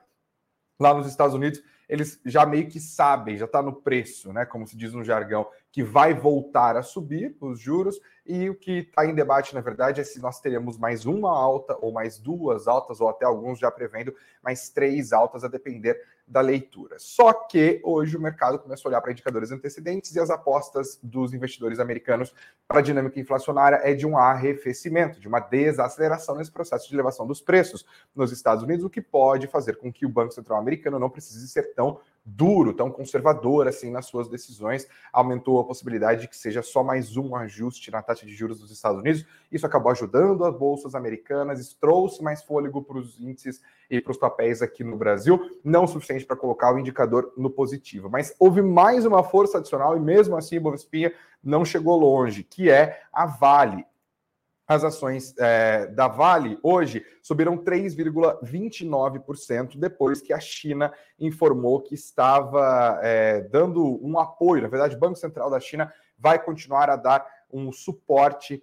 Lá 0.80 0.94
nos 0.94 1.08
Estados 1.08 1.36
Unidos, 1.36 1.62
eles 1.90 2.20
já 2.26 2.46
meio 2.46 2.68
que 2.68 2.80
sabem, 2.80 3.38
já 3.38 3.46
está 3.46 3.62
no 3.62 3.74
preço, 3.74 4.32
né? 4.34 4.46
Como 4.46 4.68
se 4.68 4.78
diz 4.78 4.94
no 4.94 5.04
jargão, 5.04 5.48
que 5.78 5.84
vai 5.84 6.12
voltar 6.12 6.76
a 6.76 6.82
subir 6.82 7.38
os 7.40 7.60
juros. 7.60 8.00
E 8.26 8.50
o 8.50 8.56
que 8.56 8.80
está 8.80 9.06
em 9.06 9.14
debate, 9.14 9.54
na 9.54 9.62
verdade, 9.62 10.02
é 10.02 10.04
se 10.04 10.20
nós 10.20 10.42
teremos 10.42 10.76
mais 10.76 11.06
uma 11.06 11.30
alta, 11.30 11.78
ou 11.80 11.92
mais 11.92 12.18
duas 12.18 12.68
altas, 12.68 13.00
ou 13.00 13.08
até 13.08 13.26
alguns 13.26 13.60
já 13.60 13.70
prevendo 13.70 14.12
mais 14.42 14.70
três 14.70 15.14
altas, 15.14 15.44
a 15.44 15.48
depender 15.48 15.96
da 16.28 16.42
leitura. 16.42 16.96
Só 16.98 17.32
que 17.32 17.80
hoje 17.84 18.18
o 18.18 18.20
mercado 18.20 18.58
começou 18.58 18.90
a 18.90 18.94
olhar 18.94 19.02
para 19.02 19.12
indicadores 19.12 19.52
antecedentes 19.52 20.16
e 20.16 20.20
as 20.20 20.32
apostas 20.32 21.00
dos 21.04 21.32
investidores 21.32 21.80
americanos 21.80 22.34
para 22.68 22.80
a 22.80 22.82
dinâmica 22.82 23.20
inflacionária 23.20 23.80
é 23.84 23.94
de 23.94 24.08
um 24.08 24.18
arrefecimento, 24.18 25.20
de 25.20 25.28
uma 25.28 25.40
desaceleração 25.40 26.36
nesse 26.36 26.52
processo 26.52 26.90
de 26.90 26.96
elevação 26.96 27.28
dos 27.28 27.40
preços 27.40 27.86
nos 28.16 28.32
Estados 28.32 28.64
Unidos, 28.64 28.84
o 28.84 28.90
que 28.90 29.00
pode 29.00 29.46
fazer 29.46 29.78
com 29.78 29.94
que 29.94 30.08
o 30.08 30.10
Banco 30.10 30.34
Central 30.34 30.58
americano 30.58 30.98
não 30.98 31.10
precise 31.10 31.48
ser 31.48 31.76
tão 31.76 32.00
duro, 32.28 32.74
tão 32.74 32.92
conservador 32.92 33.68
assim 33.70 33.90
nas 33.90 34.06
suas 34.06 34.28
decisões, 34.28 34.86
aumentou 35.14 35.60
a 35.60 35.64
possibilidade 35.64 36.22
de 36.22 36.28
que 36.28 36.36
seja 36.36 36.62
só 36.62 36.84
mais 36.84 37.16
um 37.16 37.34
ajuste 37.36 37.90
na 37.90 38.02
taxa 38.02 38.26
de 38.26 38.36
juros 38.36 38.60
dos 38.60 38.70
Estados 38.70 39.00
Unidos. 39.00 39.26
Isso 39.50 39.66
acabou 39.66 39.92
ajudando 39.94 40.44
as 40.44 40.54
bolsas 40.54 40.94
americanas, 40.94 41.74
trouxe 41.80 42.22
mais 42.22 42.44
fôlego 42.44 42.84
para 42.84 42.98
os 42.98 43.18
índices 43.18 43.62
e 43.90 44.02
para 44.02 44.12
os 44.12 44.18
papéis 44.18 44.62
aqui 44.62 44.84
no 44.84 44.98
Brasil, 44.98 45.40
não 45.64 45.86
o 45.86 45.88
suficiente 45.88 46.26
para 46.26 46.36
colocar 46.36 46.76
o 46.76 46.80
indicador 46.80 47.32
no 47.38 47.50
positivo, 47.50 48.10
mas 48.10 48.36
houve 48.38 48.62
mais 48.62 49.06
uma 49.06 49.24
força 49.24 49.60
adicional 49.60 49.96
e 49.96 50.00
mesmo 50.00 50.36
assim 50.36 50.58
o 50.58 50.62
Bovespinha 50.62 51.14
não 51.42 51.64
chegou 51.64 51.98
longe, 51.98 52.44
que 52.44 52.70
é 52.70 53.02
a 53.14 53.26
Vale. 53.26 53.86
As 54.68 54.84
ações 54.84 55.34
é, 55.38 55.86
da 55.88 56.10
Vale 56.10 56.60
hoje 56.62 57.06
subiram 57.22 57.58
3,29% 57.58 59.78
depois 59.78 60.20
que 60.20 60.34
a 60.34 60.42
China 60.42 60.92
informou 61.18 61.82
que 61.82 61.96
estava 61.96 63.00
é, 63.02 63.40
dando 63.42 63.98
um 64.06 64.20
apoio. 64.20 64.64
Na 64.64 64.68
verdade, 64.68 64.96
o 64.96 65.00
Banco 65.00 65.16
Central 65.16 65.50
da 65.50 65.62
China 65.62 65.94
vai 66.18 66.38
continuar 66.38 66.90
a 66.90 66.98
dar 66.98 67.26
um 67.50 67.72
suporte 67.72 68.62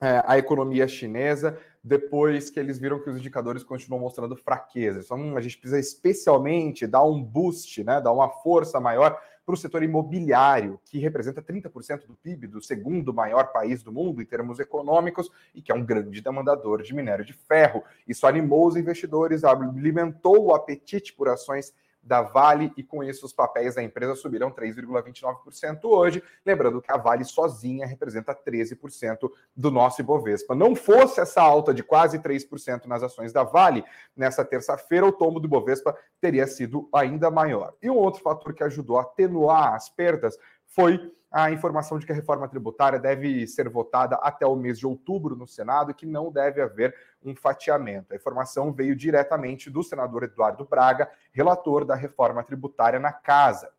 é, 0.00 0.20
à 0.26 0.36
economia 0.36 0.88
chinesa 0.88 1.56
depois 1.82 2.50
que 2.50 2.58
eles 2.58 2.78
viram 2.78 2.98
que 2.98 3.10
os 3.10 3.16
indicadores 3.16 3.62
continuam 3.62 4.00
mostrando 4.00 4.34
fraqueza. 4.34 5.02
Então, 5.04 5.36
a 5.36 5.40
gente 5.40 5.58
precisa 5.58 5.78
especialmente 5.78 6.86
dar 6.86 7.04
um 7.04 7.22
boost, 7.22 7.84
né, 7.84 8.00
dar 8.00 8.10
uma 8.10 8.28
força 8.28 8.80
maior 8.80 9.20
para 9.44 9.54
o 9.54 9.56
setor 9.56 9.82
imobiliário, 9.82 10.80
que 10.84 10.98
representa 10.98 11.42
30% 11.42 12.06
do 12.06 12.14
PIB 12.14 12.46
do 12.46 12.62
segundo 12.62 13.12
maior 13.12 13.52
país 13.52 13.82
do 13.82 13.92
mundo 13.92 14.22
em 14.22 14.24
termos 14.24 14.58
econômicos 14.58 15.30
e 15.54 15.60
que 15.60 15.70
é 15.70 15.74
um 15.74 15.84
grande 15.84 16.20
demandador 16.20 16.82
de 16.82 16.94
minério 16.94 17.24
de 17.24 17.32
ferro. 17.32 17.82
Isso 18.08 18.26
animou 18.26 18.66
os 18.66 18.76
investidores, 18.76 19.44
alimentou 19.44 20.46
o 20.46 20.54
apetite 20.54 21.12
por 21.12 21.28
ações 21.28 21.74
da 22.04 22.22
Vale 22.22 22.72
e 22.76 22.82
com 22.82 23.02
isso 23.02 23.24
os 23.24 23.32
papéis 23.32 23.74
da 23.74 23.82
empresa 23.82 24.14
subiram 24.14 24.50
3,29% 24.50 25.80
hoje, 25.84 26.22
lembrando 26.44 26.82
que 26.82 26.92
a 26.92 26.96
Vale 26.96 27.24
sozinha 27.24 27.86
representa 27.86 28.34
13% 28.34 29.30
do 29.56 29.70
nosso 29.70 30.00
Ibovespa. 30.00 30.54
Não 30.54 30.76
fosse 30.76 31.20
essa 31.20 31.40
alta 31.40 31.72
de 31.72 31.82
quase 31.82 32.18
3% 32.18 32.84
nas 32.86 33.02
ações 33.02 33.32
da 33.32 33.42
Vale 33.42 33.84
nessa 34.16 34.44
terça-feira, 34.44 35.06
o 35.06 35.12
tombo 35.12 35.40
do 35.40 35.46
Ibovespa 35.46 35.96
teria 36.20 36.46
sido 36.46 36.88
ainda 36.92 37.30
maior. 37.30 37.74
E 37.82 37.90
um 37.90 37.96
outro 37.96 38.22
fator 38.22 38.52
que 38.52 38.62
ajudou 38.62 38.98
a 38.98 39.02
atenuar 39.02 39.74
as 39.74 39.88
perdas 39.88 40.38
foi 40.74 41.12
a 41.30 41.50
informação 41.50 41.98
de 41.98 42.06
que 42.06 42.12
a 42.12 42.14
reforma 42.14 42.48
tributária 42.48 42.98
deve 42.98 43.46
ser 43.46 43.68
votada 43.68 44.16
até 44.16 44.46
o 44.46 44.54
mês 44.54 44.78
de 44.78 44.86
outubro 44.86 45.34
no 45.34 45.46
Senado 45.46 45.90
e 45.90 45.94
que 45.94 46.06
não 46.06 46.30
deve 46.30 46.60
haver 46.60 46.94
um 47.24 47.34
fatiamento. 47.34 48.12
A 48.12 48.16
informação 48.16 48.72
veio 48.72 48.94
diretamente 48.94 49.70
do 49.70 49.82
senador 49.82 50.24
Eduardo 50.24 50.64
Braga, 50.64 51.10
relator 51.32 51.84
da 51.84 51.94
reforma 51.94 52.42
tributária 52.44 53.00
na 53.00 53.12
casa. 53.12 53.72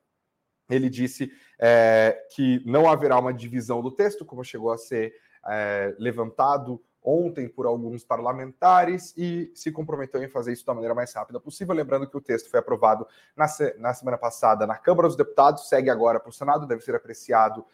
Ele 0.70 0.90
disse 0.90 1.32
é, 1.60 2.26
que 2.34 2.62
não 2.66 2.90
haverá 2.90 3.20
uma 3.20 3.34
divisão 3.34 3.82
do 3.82 3.92
texto, 3.92 4.26
como 4.26 4.44
chegou 4.44 4.72
a 4.72 4.78
ser 4.78 5.14
é, 5.48 5.96
levantado 6.00 6.82
ontem 7.06 7.48
por 7.48 7.66
alguns 7.66 8.04
parlamentares 8.04 9.14
e 9.16 9.52
se 9.54 9.72
comprometeu 9.72 10.24
em 10.24 10.28
fazer 10.28 10.54
isso 10.54 10.66
da 10.66 10.74
maneira 10.74 10.96
mais 10.96 11.14
rápida 11.14 11.40
possível. 11.40 11.76
Lembrando 11.76 12.10
que 12.10 12.18
o 12.18 12.22
texto 12.22 12.50
foi 12.50 12.60
aprovado 12.60 13.08
na, 13.36 13.48
se 13.48 13.76
na 13.78 13.94
semana 13.94 14.18
passada 14.18 14.66
na 14.66 14.76
Câmara 14.76 15.08
dos 15.08 15.16
Deputados, 15.16 15.70
segue 15.70 15.90
agora 15.90 16.20
para 16.20 16.30
o 16.30 16.34
Senado, 16.34 16.66
deve 16.66 16.82
ser 16.82 16.96
apreciado 16.96 17.66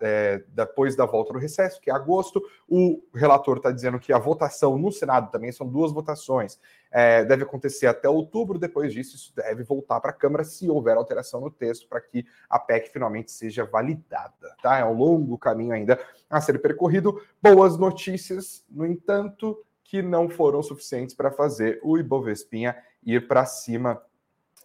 é, 0.00 0.42
depois 0.48 0.96
da 0.96 1.04
volta 1.04 1.32
do 1.32 1.38
recesso, 1.38 1.80
que 1.80 1.90
é 1.90 1.94
agosto. 1.94 2.42
O 2.66 3.02
relator 3.14 3.58
está 3.58 3.70
dizendo 3.70 3.98
que 3.98 4.12
a 4.12 4.18
votação 4.18 4.78
no 4.78 4.90
Senado 4.90 5.30
também 5.30 5.52
são 5.52 5.68
duas 5.68 5.92
votações 5.92 6.58
é, 6.90 7.24
deve 7.24 7.42
acontecer 7.42 7.86
até 7.86 8.08
outubro. 8.08 8.58
Depois 8.58 8.92
disso, 8.92 9.16
isso 9.16 9.32
deve 9.34 9.62
voltar 9.62 10.00
para 10.00 10.10
a 10.10 10.14
Câmara 10.14 10.44
se 10.44 10.68
houver 10.68 10.96
alteração 10.96 11.40
no 11.40 11.50
texto 11.50 11.88
para 11.88 12.00
que 12.00 12.26
a 12.48 12.58
PEC 12.58 12.90
finalmente 12.90 13.30
seja 13.30 13.64
validada. 13.64 14.54
Tá? 14.62 14.78
É 14.78 14.84
um 14.84 14.94
longo 14.94 15.38
caminho 15.38 15.72
ainda 15.72 15.98
a 16.28 16.40
ser 16.40 16.58
percorrido. 16.60 17.20
Boas 17.42 17.76
notícias, 17.76 18.64
no 18.78 18.86
entanto, 18.86 19.58
que 19.82 20.00
não 20.00 20.28
foram 20.28 20.62
suficientes 20.62 21.16
para 21.16 21.32
fazer 21.32 21.80
o 21.82 21.98
Ibovespinha 21.98 22.76
ir 23.02 23.26
para 23.26 23.44
cima 23.44 24.00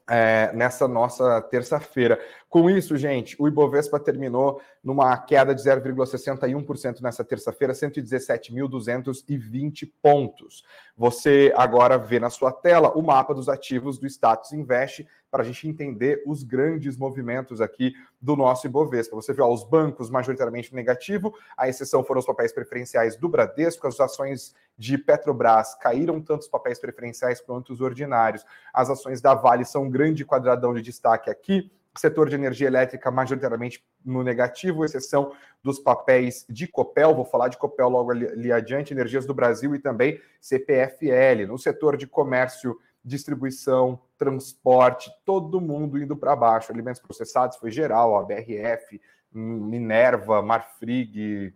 é, 0.08 0.52
nessa 0.54 0.88
nossa 0.88 1.42
terça-feira. 1.42 2.20
Com 2.54 2.70
isso, 2.70 2.96
gente, 2.96 3.36
o 3.40 3.48
Ibovespa 3.48 4.00
terminou 4.00 4.62
numa 4.84 5.18
queda 5.18 5.56
de 5.56 5.64
0,61% 5.64 7.02
nessa 7.02 7.24
terça-feira, 7.24 7.74
117.220 7.74 9.92
pontos. 10.00 10.64
Você 10.96 11.52
agora 11.58 11.98
vê 11.98 12.20
na 12.20 12.30
sua 12.30 12.52
tela 12.52 12.96
o 12.96 13.02
mapa 13.02 13.34
dos 13.34 13.50
ativos 13.50 13.98
do 13.98 14.06
Status 14.06 14.54
Invest 14.54 15.08
para 15.32 15.42
a 15.42 15.44
gente 15.44 15.68
entender 15.68 16.22
os 16.28 16.44
grandes 16.44 16.96
movimentos 16.96 17.60
aqui 17.60 17.96
do 18.22 18.36
nosso 18.36 18.68
Ibovespa. 18.68 19.16
Você 19.16 19.34
vê 19.34 19.42
ó, 19.42 19.52
os 19.52 19.64
bancos 19.64 20.12
majoritariamente 20.12 20.76
negativo, 20.76 21.34
a 21.58 21.68
exceção 21.68 22.04
foram 22.04 22.20
os 22.20 22.26
papéis 22.28 22.54
preferenciais 22.54 23.16
do 23.16 23.28
Bradesco, 23.28 23.88
as 23.88 24.00
ações 24.00 24.54
de 24.78 24.96
Petrobras 24.96 25.74
caíram 25.74 26.22
tanto 26.22 26.42
os 26.42 26.48
papéis 26.48 26.78
preferenciais 26.78 27.42
quanto 27.42 27.74
os 27.74 27.82
ordinários. 27.82 28.46
As 28.72 28.92
ações 28.92 29.22
da 29.22 29.34
Vale 29.34 29.66
são 29.66 29.86
um 29.86 29.90
grande 29.90 30.24
quadradão 30.24 30.72
de 30.72 30.84
destaque 30.84 31.32
aqui 31.32 31.72
setor 31.96 32.30
de 32.30 32.36
energia 32.36 32.68
elétrica 32.68 33.12
majoritariamente 33.12 33.84
no 34.04 34.24
negativo, 34.24 34.84
exceção 34.84 35.32
dos 35.64 35.80
papéis 35.80 36.46
de 36.50 36.68
Copel, 36.68 37.16
vou 37.16 37.26
falar 37.26 37.48
de 37.48 37.58
Copel 37.58 37.90
logo 37.90 38.12
ali, 38.12 38.28
ali, 38.28 38.52
adiante, 38.52 38.94
Energias 38.94 39.26
do 39.26 39.34
Brasil 39.34 39.76
e 39.76 39.80
também 39.80 40.20
CPFL. 40.42 41.48
No 41.48 41.58
setor 41.58 41.96
de 41.98 42.08
comércio 42.08 42.78
distribuição, 43.04 44.00
transporte, 44.18 45.12
todo 45.26 45.60
mundo 45.60 46.02
indo 46.02 46.16
para 46.16 46.36
baixo. 46.36 46.72
Alimentos 46.72 47.02
processados 47.02 47.58
foi 47.58 47.70
geral, 47.70 48.18
a 48.18 48.24
BRF, 48.24 49.02
Minerva, 49.32 50.42
Marfrig, 50.42 51.54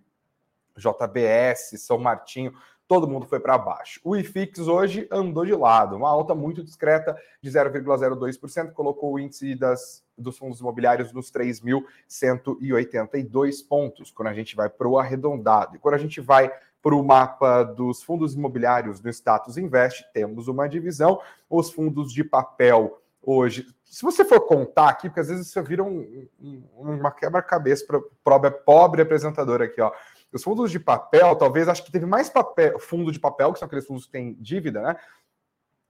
JBS, 0.76 1.82
São 1.82 1.98
Martinho, 1.98 2.54
todo 2.88 3.08
mundo 3.08 3.26
foi 3.26 3.40
para 3.40 3.58
baixo. 3.58 4.00
O 4.04 4.16
IFIX 4.16 4.68
hoje 4.68 5.08
andou 5.12 5.44
de 5.46 5.54
lado, 5.54 5.96
uma 5.96 6.10
alta 6.10 6.34
muito 6.34 6.64
discreta 6.64 7.16
de 7.42 7.50
0,02%, 7.50 8.72
colocou 8.72 9.14
o 9.14 9.20
índice 9.20 9.56
das, 9.56 10.04
dos 10.18 10.38
fundos 10.38 10.60
imobiliários 10.60 11.12
nos 11.12 11.32
3.182 11.32 13.68
pontos, 13.68 14.12
quando 14.12 14.30
a 14.30 14.34
gente 14.34 14.56
vai 14.56 14.70
para 14.70 14.88
o 14.88 14.98
arredondado. 14.98 15.76
E 15.76 15.80
quando 15.80 15.96
a 15.96 16.00
gente 16.00 16.22
vai 16.22 16.50
para 16.82 16.96
o 16.96 17.04
mapa 17.04 17.64
dos 17.64 18.02
fundos 18.04 18.34
imobiliários 18.34 19.02
do 19.02 19.10
Status 19.10 19.58
Invest, 19.58 20.06
temos 20.14 20.48
uma 20.48 20.70
divisão. 20.70 21.20
Os 21.50 21.72
fundos 21.72 22.14
de 22.14 22.24
papel 22.24 23.02
hoje. 23.22 23.68
Se 23.84 24.04
você 24.04 24.24
for 24.24 24.40
contar 24.42 24.88
aqui, 24.90 25.10
porque 25.10 25.20
às 25.20 25.28
vezes 25.28 25.48
você 25.48 25.62
vira 25.62 25.84
um, 25.84 26.26
um, 26.40 26.64
uma 26.78 27.12
quebra-cabeça 27.12 27.86
para 28.24 28.52
pobre 28.52 29.02
apresentador 29.02 29.62
aqui, 29.62 29.82
ó. 29.82 29.92
Os 30.32 30.44
fundos 30.44 30.72
de 30.72 30.80
papel, 30.80 31.36
talvez, 31.36 31.68
acho 31.68 31.84
que 31.84 31.92
teve 31.92 32.06
mais 32.06 32.30
papel, 32.30 32.80
fundo 32.80 33.12
de 33.12 33.20
papel, 33.20 33.54
que 33.54 33.60
são 33.60 33.66
aqueles 33.66 33.86
fundos 33.86 34.06
que 34.06 34.12
têm 34.12 34.34
dívida, 34.40 34.82
né? 34.82 34.96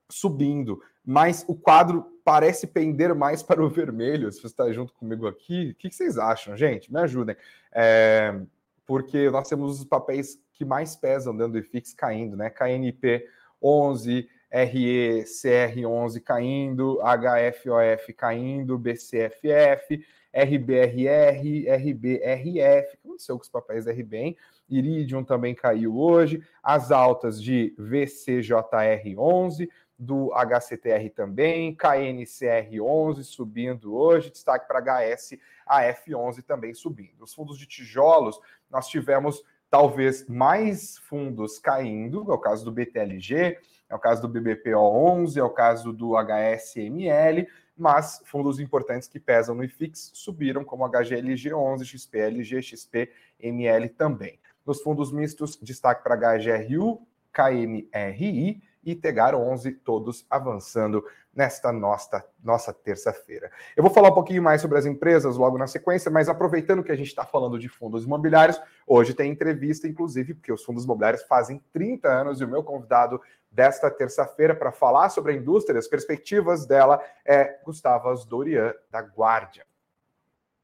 Subindo, 0.09 0.81
mas 1.03 1.43
o 1.47 1.55
quadro 1.55 2.05
parece 2.23 2.67
pender 2.67 3.15
mais 3.15 3.41
para 3.41 3.63
o 3.63 3.69
vermelho. 3.69 4.31
Se 4.31 4.39
você 4.39 4.47
está 4.47 4.71
junto 4.71 4.93
comigo 4.93 5.27
aqui, 5.27 5.71
o 5.71 5.75
que 5.75 5.91
vocês 5.91 6.17
acham, 6.17 6.55
gente? 6.55 6.91
Me 6.91 6.99
ajudem. 6.99 7.35
É, 7.71 8.39
porque 8.85 9.29
nós 9.29 9.49
temos 9.49 9.79
os 9.79 9.85
papéis 9.85 10.39
que 10.53 10.63
mais 10.65 10.95
pesam 10.95 11.35
dentro 11.35 11.53
do 11.53 11.59
IFIX 11.59 11.93
caindo, 11.93 12.37
né? 12.37 12.49
KNP 12.49 13.27
11, 13.61 14.29
RECR 14.51 15.85
11 15.85 16.21
caindo, 16.21 16.99
HFOF 17.01 18.13
caindo, 18.13 18.77
BCFF, 18.77 20.05
RBRR, 20.33 21.67
RBRF. 21.69 22.93
O 22.93 23.01
que 23.01 23.07
aconteceu 23.07 23.35
com 23.37 23.43
os 23.43 23.49
papéis 23.49 23.85
da 23.85 23.91
RBM? 23.91 24.37
Iridium 24.69 25.23
também 25.23 25.55
caiu 25.55 25.97
hoje. 25.97 26.41
As 26.61 26.91
altas 26.91 27.41
de 27.41 27.73
VCJR 27.77 29.17
11, 29.17 29.69
do 29.97 30.31
HCTR 30.33 31.09
também, 31.09 31.75
KNCR11 31.75 33.23
subindo 33.23 33.95
hoje, 33.95 34.29
destaque 34.29 34.67
para 34.67 34.79
HS, 34.79 35.37
AF11 35.67 36.43
também 36.43 36.73
subindo. 36.73 37.23
Os 37.23 37.33
fundos 37.33 37.57
de 37.57 37.65
tijolos, 37.65 38.39
nós 38.69 38.87
tivemos 38.87 39.43
talvez 39.69 40.27
mais 40.27 40.97
fundos 40.99 41.57
caindo, 41.57 42.31
é 42.31 42.33
o 42.33 42.37
caso 42.37 42.63
do 42.63 42.71
BTLG, 42.71 43.57
é 43.89 43.95
o 43.95 43.99
caso 43.99 44.21
do 44.21 44.29
BBPO11, 44.29 45.37
é 45.37 45.43
o 45.43 45.49
caso 45.49 45.93
do 45.93 46.15
HSML, 46.15 47.47
mas 47.77 48.21
fundos 48.25 48.59
importantes 48.59 49.07
que 49.07 49.19
pesam 49.19 49.55
no 49.55 49.63
IFIX 49.63 50.11
subiram, 50.13 50.63
como 50.63 50.87
HGLG11, 50.89 51.85
XPLG, 51.85 52.61
XPML 52.61 53.89
também. 53.89 54.39
Nos 54.65 54.81
fundos 54.81 55.11
mistos, 55.11 55.57
destaque 55.61 56.03
para 56.03 56.15
HGRU, 56.15 57.01
KMRI 57.31 58.61
e 58.83 58.95
Tegar 58.95 59.35
11, 59.35 59.71
todos 59.71 60.25
avançando 60.29 61.03
nesta 61.37 61.71
nossa, 61.71 62.25
nossa 62.43 62.73
terça-feira. 62.73 63.51
Eu 63.75 63.83
vou 63.83 63.93
falar 63.93 64.09
um 64.09 64.13
pouquinho 64.13 64.41
mais 64.41 64.59
sobre 64.59 64.77
as 64.77 64.87
empresas 64.87 65.37
logo 65.37 65.55
na 65.55 65.67
sequência, 65.67 66.09
mas 66.09 66.27
aproveitando 66.27 66.83
que 66.83 66.91
a 66.91 66.95
gente 66.95 67.09
está 67.09 67.23
falando 67.23 67.59
de 67.59 67.69
fundos 67.69 68.05
imobiliários, 68.05 68.59
hoje 68.87 69.13
tem 69.13 69.31
entrevista, 69.31 69.87
inclusive, 69.87 70.33
porque 70.33 70.51
os 70.51 70.63
fundos 70.63 70.83
imobiliários 70.83 71.21
fazem 71.23 71.61
30 71.71 72.09
anos 72.09 72.41
e 72.41 72.43
o 72.43 72.47
meu 72.47 72.63
convidado 72.63 73.21
desta 73.51 73.89
terça-feira 73.89 74.55
para 74.55 74.71
falar 74.71 75.09
sobre 75.09 75.33
a 75.33 75.35
indústria, 75.35 75.79
as 75.79 75.87
perspectivas 75.87 76.65
dela 76.65 77.03
é 77.25 77.59
Gustavo 77.63 78.13
Dorian, 78.25 78.73
da 78.89 79.01
Guardia 79.01 79.65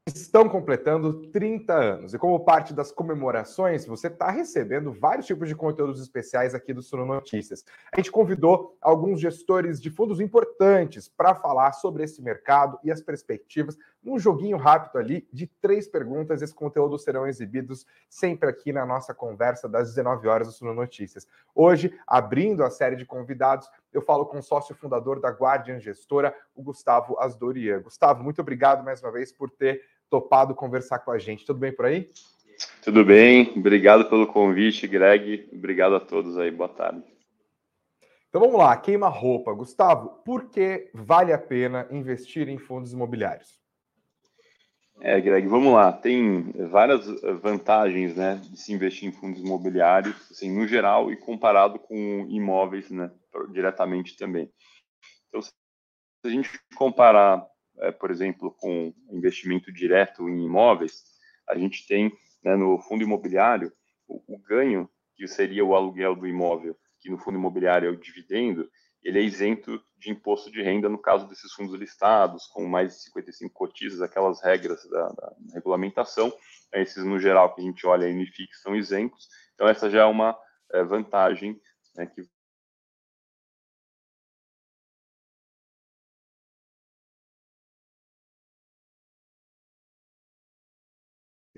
estão 0.06 0.50
completando 0.50 1.28
30 1.30 1.72
anos. 1.72 2.12
E 2.12 2.18
como 2.18 2.44
parte 2.44 2.74
das 2.74 2.92
comemorações, 2.92 3.86
você 3.86 4.08
está 4.08 4.30
recebendo 4.30 4.92
vários 4.92 5.26
tipos 5.26 5.48
de 5.48 5.54
conteúdos 5.54 5.98
especiais 5.98 6.54
aqui 6.54 6.74
do 6.74 6.82
Suno 6.82 7.06
Notícias. 7.06 7.64
A 7.90 7.96
gente 7.96 8.10
convidou 8.12 8.76
alguns 8.82 9.18
gestores 9.18 9.80
de 9.80 9.88
fundos 9.90 10.20
importantes 10.20 11.08
para 11.08 11.34
falar 11.34 11.72
sobre 11.72 12.04
esse 12.04 12.20
mercado 12.20 12.78
e 12.84 12.92
as 12.92 13.00
perspectivas 13.00 13.78
num 14.02 14.18
joguinho 14.18 14.58
rápido 14.58 14.98
ali 14.98 15.26
de 15.32 15.46
três 15.46 15.88
perguntas. 15.88 16.42
Esses 16.42 16.54
conteúdos 16.54 17.02
serão 17.02 17.26
exibidos 17.26 17.86
sempre 18.10 18.50
aqui 18.50 18.74
na 18.74 18.84
nossa 18.84 19.14
conversa 19.14 19.66
das 19.66 19.88
19 19.88 20.28
horas 20.28 20.48
do 20.48 20.52
Suno 20.52 20.74
Notícias. 20.74 21.26
Hoje, 21.54 21.98
abrindo 22.06 22.62
a 22.62 22.68
série 22.68 22.96
de 22.96 23.06
convidados, 23.06 23.70
eu 23.90 24.02
falo 24.02 24.26
com 24.26 24.38
o 24.38 24.42
sócio 24.42 24.74
fundador 24.74 25.18
da 25.18 25.30
Guardian 25.30 25.80
Gestora, 25.80 26.34
o 26.54 26.62
Gustavo 26.62 27.18
Asdorian. 27.18 27.80
Gustavo, 27.80 28.22
muito 28.22 28.42
obrigado 28.42 28.84
mais 28.84 29.00
uma 29.00 29.10
vez 29.10 29.32
por 29.32 29.48
ter 29.48 29.80
topado 30.14 30.54
conversar 30.54 31.00
com 31.00 31.10
a 31.10 31.18
gente. 31.18 31.44
Tudo 31.44 31.58
bem 31.58 31.72
por 31.72 31.86
aí? 31.86 32.08
Tudo 32.84 33.04
bem, 33.04 33.52
obrigado 33.56 34.08
pelo 34.08 34.28
convite, 34.28 34.86
Greg. 34.86 35.48
Obrigado 35.52 35.96
a 35.96 36.00
todos 36.00 36.38
aí, 36.38 36.52
boa 36.52 36.68
tarde. 36.68 37.02
Então 38.28 38.40
vamos 38.40 38.56
lá, 38.56 38.76
queima 38.76 39.08
roupa. 39.08 39.52
Gustavo, 39.52 40.20
por 40.24 40.48
que 40.50 40.88
vale 40.94 41.32
a 41.32 41.38
pena 41.38 41.88
investir 41.90 42.48
em 42.48 42.58
fundos 42.58 42.92
imobiliários? 42.92 43.60
É, 45.00 45.20
Greg, 45.20 45.48
vamos 45.48 45.72
lá. 45.72 45.92
Tem 45.92 46.52
várias 46.70 47.04
vantagens, 47.42 48.14
né, 48.14 48.36
de 48.36 48.56
se 48.56 48.72
investir 48.72 49.08
em 49.08 49.12
fundos 49.12 49.40
imobiliários, 49.40 50.14
assim, 50.30 50.48
no 50.56 50.64
geral 50.64 51.10
e 51.10 51.16
comparado 51.16 51.80
com 51.80 52.24
imóveis, 52.28 52.88
né, 52.88 53.10
diretamente 53.50 54.16
também. 54.16 54.48
Então, 55.28 55.42
se 55.42 55.52
a 56.24 56.28
gente 56.28 56.48
comparar 56.76 57.44
é, 57.80 57.90
por 57.90 58.10
exemplo, 58.10 58.50
com 58.52 58.92
investimento 59.10 59.72
direto 59.72 60.28
em 60.28 60.44
imóveis, 60.44 61.04
a 61.48 61.56
gente 61.56 61.86
tem 61.86 62.12
né, 62.42 62.56
no 62.56 62.78
fundo 62.78 63.02
imobiliário 63.02 63.72
o, 64.06 64.22
o, 64.34 64.38
ganho, 64.38 64.88
que 65.16 65.26
seria 65.26 65.64
o 65.64 65.74
aluguel 65.74 66.14
do 66.14 66.26
imóvel, 66.26 66.76
que 67.00 67.10
no 67.10 67.18
fundo 67.18 67.38
imobiliário 67.38 67.88
é 67.88 67.90
o 67.92 67.96
dividendo, 67.96 68.68
ele 69.02 69.18
é 69.18 69.22
isento 69.22 69.82
de 69.98 70.10
imposto 70.10 70.50
de 70.50 70.62
renda 70.62 70.88
no 70.88 70.98
caso 70.98 71.28
desses 71.28 71.52
fundos 71.52 71.78
listados, 71.78 72.46
com 72.46 72.66
mais 72.66 72.94
de 72.94 73.02
55 73.04 73.52
cotisas, 73.52 74.00
aquelas 74.00 74.42
regras 74.42 74.88
da, 74.88 75.08
da 75.08 75.36
regulamentação. 75.52 76.32
Esses, 76.72 77.04
no 77.04 77.18
geral, 77.18 77.54
que 77.54 77.60
a 77.60 77.64
gente 77.64 77.86
olha 77.86 78.06
aí 78.06 78.14
no 78.14 78.22
IFIX, 78.22 78.62
são 78.62 78.74
isentos. 78.74 79.28
Então, 79.54 79.68
essa 79.68 79.90
já 79.90 80.02
é 80.02 80.04
uma 80.06 80.36
é, 80.72 80.82
vantagem 80.82 81.60
né, 81.94 82.06
que 82.06 82.22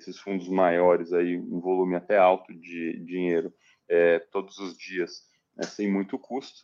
esses 0.07 0.21
fundos 0.21 0.49
maiores 0.49 1.12
aí, 1.12 1.37
um 1.37 1.61
volume 1.61 1.97
até 1.97 2.16
alto 2.16 2.55
de 2.55 2.99
dinheiro 3.05 3.53
é, 3.88 4.19
todos 4.19 4.59
os 4.59 4.77
dias, 4.77 5.23
né, 5.57 5.64
sem 5.64 5.90
muito 5.90 6.19
custo. 6.19 6.61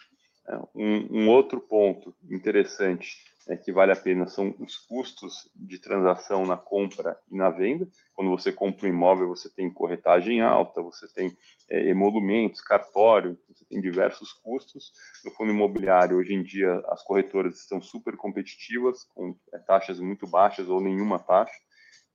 É, 0.48 0.56
um, 0.74 1.22
um, 1.22 1.28
outro 1.28 1.60
ponto 1.60 2.14
interessante 2.30 3.16
é 3.48 3.56
que 3.56 3.72
vale 3.72 3.92
a 3.92 3.96
pena 3.96 4.26
são 4.26 4.54
os 4.60 4.76
custos 4.76 5.48
de 5.54 5.78
transação 5.78 6.46
na 6.46 6.56
compra 6.56 7.18
e 7.30 7.36
na 7.36 7.50
venda. 7.50 7.88
Quando 8.14 8.30
você 8.30 8.52
compra 8.52 8.86
um 8.86 8.90
imóvel, 8.90 9.28
você 9.28 9.50
tem 9.50 9.72
corretagem 9.72 10.40
alta, 10.40 10.80
você 10.80 11.06
tem 11.12 11.36
é, 11.68 11.88
emolumentos, 11.88 12.60
cartório, 12.60 13.38
você 13.48 13.64
tem 13.64 13.80
diversos 13.80 14.32
custos. 14.32 14.92
No 15.24 15.32
fundo 15.32 15.52
imobiliário, 15.52 16.16
hoje 16.16 16.34
em 16.34 16.42
dia, 16.42 16.74
as 16.88 17.02
corretoras 17.02 17.58
estão 17.58 17.80
super 17.80 18.16
competitivas, 18.16 19.04
com 19.14 19.36
é, 19.52 19.58
taxas 19.58 19.98
muito 19.98 20.26
baixas 20.26 20.68
ou 20.68 20.80
nenhuma 20.80 21.18
taxa 21.18 21.54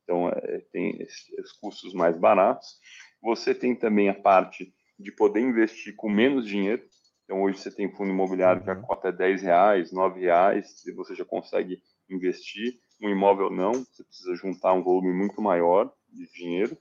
então 0.07 0.29
é, 0.29 0.61
tem 0.71 1.05
os 1.37 1.51
custos 1.51 1.93
mais 1.93 2.17
baratos. 2.17 2.79
Você 3.21 3.53
tem 3.53 3.75
também 3.75 4.07
a 4.07 4.13
parte 4.13 4.73
de 4.97 5.11
poder 5.11 5.41
investir 5.41 5.93
com 5.97 6.09
menos 6.09 6.47
dinheiro. 6.47 6.81
Então 7.25 7.43
hoje 7.43 7.59
você 7.59 7.69
tem 7.69 7.91
fundo 7.91 8.11
imobiliário 8.11 8.63
que 8.63 8.69
a 8.69 8.73
uhum. 8.73 8.83
cota 8.83 9.09
é 9.09 9.11
10 9.11 9.41
reais, 9.41 9.91
9 9.91 10.21
reais, 10.21 10.85
e 10.85 10.93
você 10.93 11.13
já 11.13 11.25
consegue 11.25 11.81
investir. 12.09 12.79
Um 13.01 13.09
imóvel 13.09 13.51
não, 13.51 13.73
você 13.73 14.03
precisa 14.03 14.33
juntar 14.35 14.73
um 14.73 14.81
volume 14.81 15.13
muito 15.13 15.41
maior 15.41 15.93
de 16.09 16.25
dinheiro. 16.31 16.77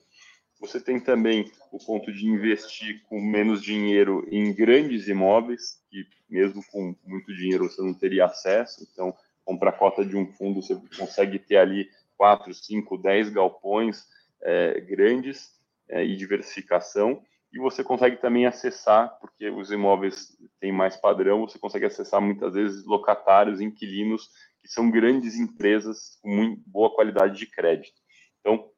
Você 0.61 0.81
tem 0.81 1.01
também 1.01 1.51
o 1.71 1.85
ponto 1.85 2.11
de 2.13 2.27
investir 2.27 3.03
com 3.09 3.21
menos 3.21 3.61
dinheiro 3.61 4.27
em 4.31 4.55
grandes 4.55 5.09
imóveis, 5.09 5.83
que 5.91 6.07
mesmo 6.31 6.63
com 6.71 6.95
muito 7.05 7.35
dinheiro 7.35 7.69
você 7.69 7.83
não 7.83 7.93
teria 7.93 8.25
acesso. 8.25 8.87
Então, 8.91 9.15
comprar 9.45 9.73
cota 9.73 10.05
de 10.05 10.17
um 10.17 10.27
fundo, 10.33 10.63
você 10.63 10.75
consegue 10.97 11.39
ter 11.39 11.57
ali 11.57 11.89
4, 12.17 12.53
5, 12.53 12.99
10 12.99 13.31
galpões 13.31 14.05
é, 14.43 14.81
grandes 14.81 15.51
é, 15.89 16.05
e 16.05 16.17
diversificação. 16.17 17.23
E 17.53 17.59
você 17.59 17.83
consegue 17.83 18.17
também 18.17 18.47
acessar, 18.47 19.17
porque 19.21 19.49
os 19.49 19.71
imóveis 19.71 20.37
têm 20.61 20.73
mais 20.73 20.97
padrão, 20.97 21.47
você 21.49 21.59
consegue 21.59 21.87
acessar 21.87 22.21
muitas 22.21 22.55
vezes 22.55 22.85
locatários, 22.85 23.61
inquilinos, 23.61 24.29
que 24.61 24.69
são 24.69 24.91
grandes 24.91 25.39
empresas 25.39 26.19
com 26.21 26.29
muito 26.29 26.63
boa 26.67 26.95
qualidade 26.95 27.39
de 27.39 27.47
crédito. 27.47 27.97
Então, 28.41 28.69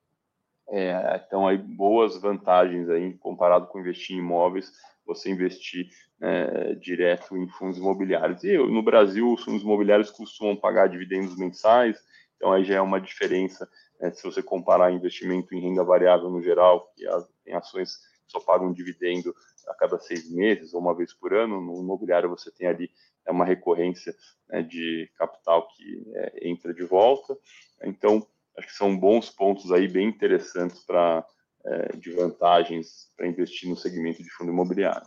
é, 0.70 1.22
então 1.26 1.48
aí 1.48 1.56
boas 1.56 2.20
vantagens 2.20 2.88
aí 2.90 3.14
comparado 3.14 3.66
com 3.66 3.80
investir 3.80 4.16
em 4.16 4.20
imóveis, 4.20 4.70
você 5.06 5.30
investir 5.30 5.88
é, 6.20 6.74
direto 6.74 7.36
em 7.36 7.48
fundos 7.48 7.78
imobiliários. 7.78 8.44
E 8.44 8.58
no 8.58 8.82
Brasil, 8.82 9.32
os 9.32 9.42
fundos 9.42 9.62
imobiliários 9.62 10.10
costumam 10.10 10.54
pagar 10.54 10.88
dividendos 10.88 11.36
mensais, 11.36 11.98
então, 12.38 12.52
aí 12.52 12.64
já 12.64 12.76
é 12.76 12.80
uma 12.80 13.00
diferença 13.00 13.68
né, 14.00 14.12
se 14.12 14.22
você 14.22 14.40
comparar 14.40 14.92
investimento 14.92 15.54
em 15.54 15.60
renda 15.60 15.82
variável 15.82 16.30
no 16.30 16.40
geral, 16.40 16.92
que 16.94 17.04
tem 17.44 17.54
ações 17.54 17.96
que 17.96 18.32
só 18.32 18.40
pagam 18.40 18.72
dividendo 18.72 19.34
a 19.66 19.74
cada 19.74 19.98
seis 19.98 20.30
meses 20.30 20.72
ou 20.72 20.80
uma 20.80 20.94
vez 20.94 21.12
por 21.12 21.34
ano, 21.34 21.60
no 21.60 21.80
imobiliário 21.80 22.30
você 22.30 22.50
tem 22.52 22.68
ali 22.68 22.90
é 23.26 23.30
uma 23.30 23.44
recorrência 23.44 24.14
né, 24.48 24.62
de 24.62 25.10
capital 25.16 25.68
que 25.68 26.02
é, 26.14 26.48
entra 26.48 26.72
de 26.72 26.82
volta. 26.84 27.36
Então, 27.84 28.26
acho 28.56 28.68
que 28.68 28.72
são 28.72 28.96
bons 28.96 29.28
pontos 29.28 29.70
aí 29.70 29.86
bem 29.86 30.08
interessantes 30.08 30.82
para 30.84 31.26
é, 31.66 31.96
de 31.96 32.10
vantagens 32.12 33.12
para 33.16 33.26
investir 33.26 33.68
no 33.68 33.76
segmento 33.76 34.22
de 34.22 34.30
fundo 34.30 34.50
imobiliário. 34.50 35.06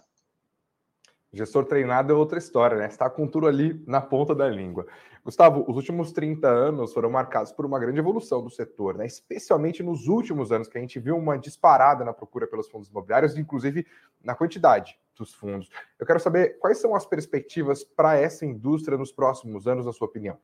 Gestor 1.33 1.65
treinado 1.65 2.11
é 2.11 2.15
outra 2.15 2.37
história, 2.37 2.77
né? 2.77 2.87
Está 2.87 3.09
com 3.09 3.25
tudo 3.25 3.47
ali 3.47 3.81
na 3.87 4.01
ponta 4.01 4.35
da 4.35 4.49
língua. 4.49 4.85
Gustavo, 5.23 5.63
os 5.67 5.75
últimos 5.77 6.11
30 6.11 6.47
anos 6.47 6.93
foram 6.93 7.09
marcados 7.09 7.51
por 7.51 7.65
uma 7.65 7.79
grande 7.79 7.99
evolução 7.99 8.43
do 8.43 8.49
setor, 8.49 8.97
né? 8.97 9.05
especialmente 9.05 9.83
nos 9.83 10.07
últimos 10.07 10.51
anos, 10.51 10.67
que 10.67 10.77
a 10.77 10.81
gente 10.81 10.99
viu 10.99 11.15
uma 11.15 11.37
disparada 11.37 12.03
na 12.03 12.11
procura 12.11 12.47
pelos 12.47 12.67
fundos 12.67 12.89
imobiliários, 12.89 13.37
inclusive 13.37 13.85
na 14.23 14.33
quantidade 14.33 14.97
dos 15.15 15.31
fundos. 15.33 15.69
Eu 15.99 16.07
quero 16.07 16.19
saber 16.19 16.57
quais 16.57 16.79
são 16.79 16.95
as 16.95 17.05
perspectivas 17.05 17.83
para 17.83 18.15
essa 18.15 18.45
indústria 18.45 18.97
nos 18.97 19.11
próximos 19.11 19.67
anos, 19.67 19.85
na 19.85 19.93
sua 19.93 20.07
opinião. 20.07 20.37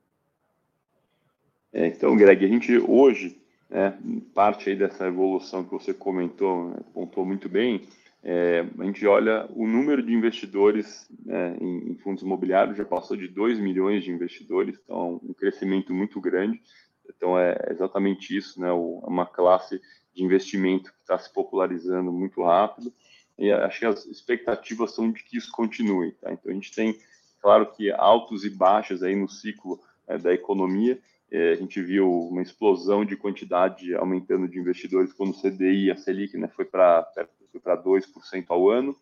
É, 1.74 1.88
então, 1.88 2.16
Greg, 2.16 2.46
a 2.46 2.48
gente 2.48 2.78
hoje, 2.78 3.42
né, 3.68 3.98
parte 4.36 4.70
aí 4.70 4.76
dessa 4.76 5.08
evolução 5.08 5.64
que 5.64 5.72
você 5.72 5.92
comentou, 5.92 6.70
né, 6.70 6.78
pontuou 6.94 7.26
muito 7.26 7.50
bem, 7.50 7.88
é, 8.24 8.66
a 8.78 8.84
gente 8.84 9.06
olha 9.06 9.48
o 9.52 9.68
número 9.68 10.04
de 10.04 10.14
investidores 10.14 11.08
né, 11.24 11.56
em, 11.62 11.92
em, 11.92 11.98
fundos 11.98 12.24
imobiliários 12.24 12.78
já 12.78 12.86
passou 12.86 13.16
de 13.16 13.28
2 13.28 13.60
milhões 13.60 14.04
de 14.04 14.12
investidores, 14.12 14.78
então 14.84 15.20
um 15.24 15.34
crescimento 15.34 15.94
muito 15.94 16.20
grande. 16.20 16.62
Então 17.10 17.40
é 17.40 17.56
exatamente 17.70 18.36
isso, 18.36 18.60
né, 18.60 18.72
o, 18.72 19.02
é 19.04 19.10
uma 19.10 19.26
classe 19.26 19.80
de 20.14 20.24
investimento 20.24 20.92
que 20.92 21.02
está 21.02 21.18
se 21.18 21.32
popularizando 21.32 22.12
muito 22.12 22.44
rápido 22.44 22.92
e 23.38 23.52
acho 23.52 23.80
que 23.80 23.86
as 23.86 24.06
expectativas 24.08 24.94
são 24.94 25.12
de 25.12 25.24
que 25.24 25.38
isso 25.38 25.52
continue. 25.52 26.12
Tá? 26.14 26.34
Então 26.34 26.52
a 26.52 26.56
gente 26.56 26.74
tem 26.74 27.00
Claro 27.42 27.72
que 27.72 27.92
altos 27.92 28.44
e 28.44 28.50
baixos 28.50 29.04
aí 29.04 29.16
no 29.16 29.30
ciclo 29.30 29.80
é, 30.08 30.18
da 30.18 30.34
economia. 30.34 31.00
É, 31.30 31.54
a 31.54 31.56
gente 31.56 31.82
viu 31.82 32.12
uma 32.28 32.42
explosão 32.42 33.06
de 33.06 33.16
quantidade 33.16 33.94
aumentando 33.96 34.48
de 34.48 34.60
investidores 34.60 35.14
quando 35.14 35.32
o 35.32 35.42
CDI 35.42 35.92
a 35.92 35.98
Selic 35.98 36.38
né, 36.38 36.48
foi 36.48 36.66
para 36.66 37.08
2% 37.60 38.46
ao 38.50 38.70
ano. 38.70 38.96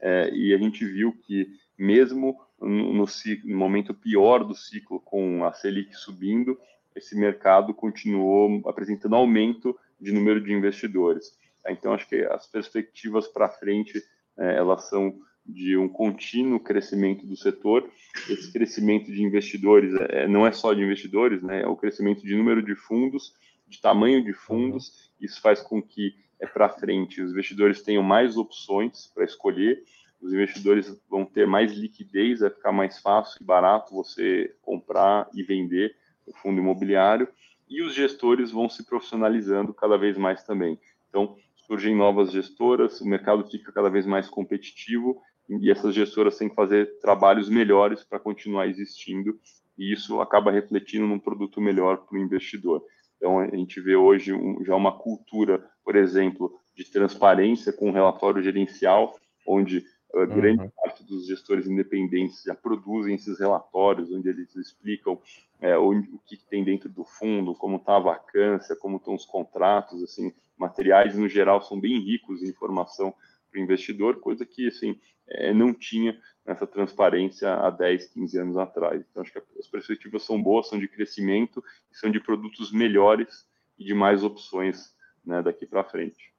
É, 0.00 0.30
e 0.32 0.54
a 0.54 0.58
gente 0.58 0.84
viu 0.84 1.12
que 1.12 1.48
mesmo 1.78 2.38
no, 2.60 2.68
no, 2.68 3.04
no, 3.04 3.56
momento 3.56 3.94
pior 3.94 4.44
do 4.44 4.54
ciclo, 4.54 5.00
com 5.00 5.44
a 5.44 5.52
Selic 5.52 5.94
subindo, 5.94 6.58
esse 6.94 7.16
mercado 7.16 7.72
continuou 7.72 8.62
apresentando 8.66 9.14
aumento 9.14 9.78
de 10.00 10.12
número 10.12 10.40
de 10.40 10.52
investidores. 10.52 11.38
Então, 11.68 11.92
acho 11.92 12.08
que 12.08 12.16
as 12.24 12.46
perspectivas 12.46 13.28
para 13.28 13.48
frente, 13.48 14.02
é, 14.38 14.56
elas 14.56 14.88
são 14.88 15.14
de 15.44 15.76
um 15.76 15.88
contínuo 15.88 16.60
crescimento 16.60 17.26
do 17.26 17.36
setor. 17.36 17.88
Esse 18.28 18.52
crescimento 18.52 19.10
de 19.10 19.22
investidores 19.22 19.94
é, 20.08 20.26
não 20.26 20.46
é 20.46 20.52
só 20.52 20.72
de 20.72 20.82
investidores, 20.82 21.42
né? 21.42 21.62
É 21.62 21.66
o 21.66 21.76
crescimento 21.76 22.22
de 22.22 22.34
número 22.34 22.62
de 22.62 22.74
fundos, 22.74 23.34
de 23.68 23.80
tamanho 23.80 24.24
de 24.24 24.32
fundos. 24.32 25.10
Isso 25.20 25.40
faz 25.40 25.60
com 25.60 25.82
que 25.82 26.14
é 26.40 26.46
para 26.46 26.68
frente 26.68 27.22
os 27.22 27.32
investidores 27.32 27.82
tenham 27.82 28.02
mais 28.02 28.36
opções 28.36 29.10
para 29.14 29.24
escolher. 29.24 29.82
Os 30.20 30.32
investidores 30.32 31.00
vão 31.08 31.24
ter 31.24 31.46
mais 31.46 31.72
liquidez, 31.72 32.40
vai 32.40 32.50
ficar 32.50 32.72
mais 32.72 32.98
fácil 32.98 33.38
e 33.40 33.44
barato 33.44 33.94
você 33.94 34.54
comprar 34.62 35.28
e 35.34 35.42
vender 35.42 35.96
o 36.26 36.34
fundo 36.36 36.60
imobiliário. 36.60 37.28
E 37.68 37.82
os 37.82 37.94
gestores 37.94 38.50
vão 38.50 38.68
se 38.68 38.84
profissionalizando 38.84 39.72
cada 39.72 39.96
vez 39.96 40.18
mais 40.18 40.42
também. 40.42 40.78
Então, 41.08 41.36
surgem 41.66 41.94
novas 41.94 42.32
gestoras, 42.32 43.00
o 43.00 43.06
mercado 43.06 43.48
fica 43.48 43.70
cada 43.70 43.88
vez 43.88 44.04
mais 44.04 44.28
competitivo 44.28 45.22
e 45.48 45.70
essas 45.70 45.94
gestoras 45.94 46.36
têm 46.36 46.48
que 46.48 46.54
fazer 46.54 46.98
trabalhos 47.00 47.48
melhores 47.48 48.04
para 48.04 48.18
continuar 48.18 48.66
existindo 48.66 49.38
e 49.78 49.92
isso 49.92 50.20
acaba 50.20 50.50
refletindo 50.50 51.06
num 51.06 51.18
produto 51.18 51.60
melhor 51.60 51.98
para 51.98 52.18
o 52.18 52.20
investidor. 52.20 52.82
Então, 53.20 53.38
a 53.38 53.54
gente 53.54 53.78
vê 53.82 53.94
hoje 53.94 54.32
um, 54.32 54.64
já 54.64 54.74
uma 54.74 54.96
cultura, 54.96 55.62
por 55.84 55.94
exemplo, 55.94 56.58
de 56.74 56.90
transparência 56.90 57.70
com 57.70 57.90
um 57.90 57.92
relatório 57.92 58.42
gerencial, 58.42 59.14
onde 59.46 59.84
a 60.14 60.24
grande 60.24 60.62
uhum. 60.62 60.70
parte 60.70 61.04
dos 61.04 61.26
gestores 61.26 61.66
independentes 61.66 62.42
já 62.42 62.54
produzem 62.54 63.14
esses 63.14 63.38
relatórios, 63.38 64.10
onde 64.10 64.28
eles 64.28 64.56
explicam 64.56 65.20
é, 65.60 65.76
onde, 65.78 66.08
o 66.08 66.18
que 66.18 66.36
tem 66.48 66.64
dentro 66.64 66.88
do 66.88 67.04
fundo, 67.04 67.54
como 67.54 67.76
está 67.76 67.96
a 67.96 68.00
vacância, 68.00 68.74
como 68.74 68.96
estão 68.96 69.14
os 69.14 69.26
contratos, 69.26 70.02
assim, 70.02 70.32
materiais 70.56 71.14
no 71.14 71.28
geral 71.28 71.60
são 71.60 71.78
bem 71.78 72.00
ricos 72.00 72.42
em 72.42 72.48
informação 72.48 73.14
para 73.50 73.60
o 73.60 73.62
investidor, 73.62 74.20
coisa 74.20 74.46
que 74.46 74.68
assim 74.68 74.98
é, 75.28 75.52
não 75.52 75.74
tinha 75.74 76.18
nessa 76.50 76.66
transparência 76.66 77.54
há 77.54 77.70
10, 77.70 78.06
15 78.06 78.38
anos 78.38 78.56
atrás. 78.56 79.04
Então, 79.08 79.22
acho 79.22 79.32
que 79.32 79.38
as 79.56 79.68
perspectivas 79.68 80.24
são 80.24 80.42
boas, 80.42 80.68
são 80.68 80.80
de 80.80 80.88
crescimento 80.88 81.62
são 81.92 82.10
de 82.10 82.18
produtos 82.18 82.72
melhores 82.72 83.48
e 83.78 83.84
de 83.84 83.94
mais 83.94 84.24
opções 84.24 84.92
né, 85.24 85.42
daqui 85.42 85.64
para 85.64 85.84
frente. 85.84 86.34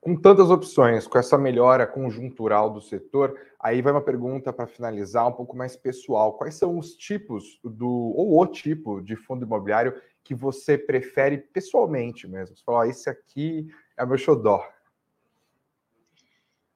Com 0.00 0.14
tantas 0.16 0.50
opções, 0.50 1.06
com 1.06 1.18
essa 1.18 1.36
melhora 1.36 1.84
conjuntural 1.84 2.70
do 2.70 2.80
setor, 2.80 3.38
aí 3.58 3.82
vai 3.82 3.92
uma 3.92 4.00
pergunta 4.00 4.52
para 4.52 4.68
finalizar 4.68 5.26
um 5.26 5.32
pouco 5.32 5.56
mais 5.56 5.76
pessoal. 5.76 6.34
Quais 6.34 6.54
são 6.54 6.78
os 6.78 6.94
tipos 6.94 7.58
do 7.64 7.88
ou 7.88 8.40
o 8.40 8.46
tipo 8.46 9.02
de 9.02 9.16
fundo 9.16 9.44
imobiliário 9.44 10.00
que 10.22 10.34
você 10.34 10.78
prefere 10.78 11.38
pessoalmente 11.38 12.28
mesmo? 12.28 12.56
Você 12.56 12.62
fala, 12.62 12.78
oh, 12.78 12.84
esse 12.84 13.10
aqui 13.10 13.68
é 13.96 14.04
o 14.04 14.08
meu 14.08 14.16
xodó. 14.16 14.64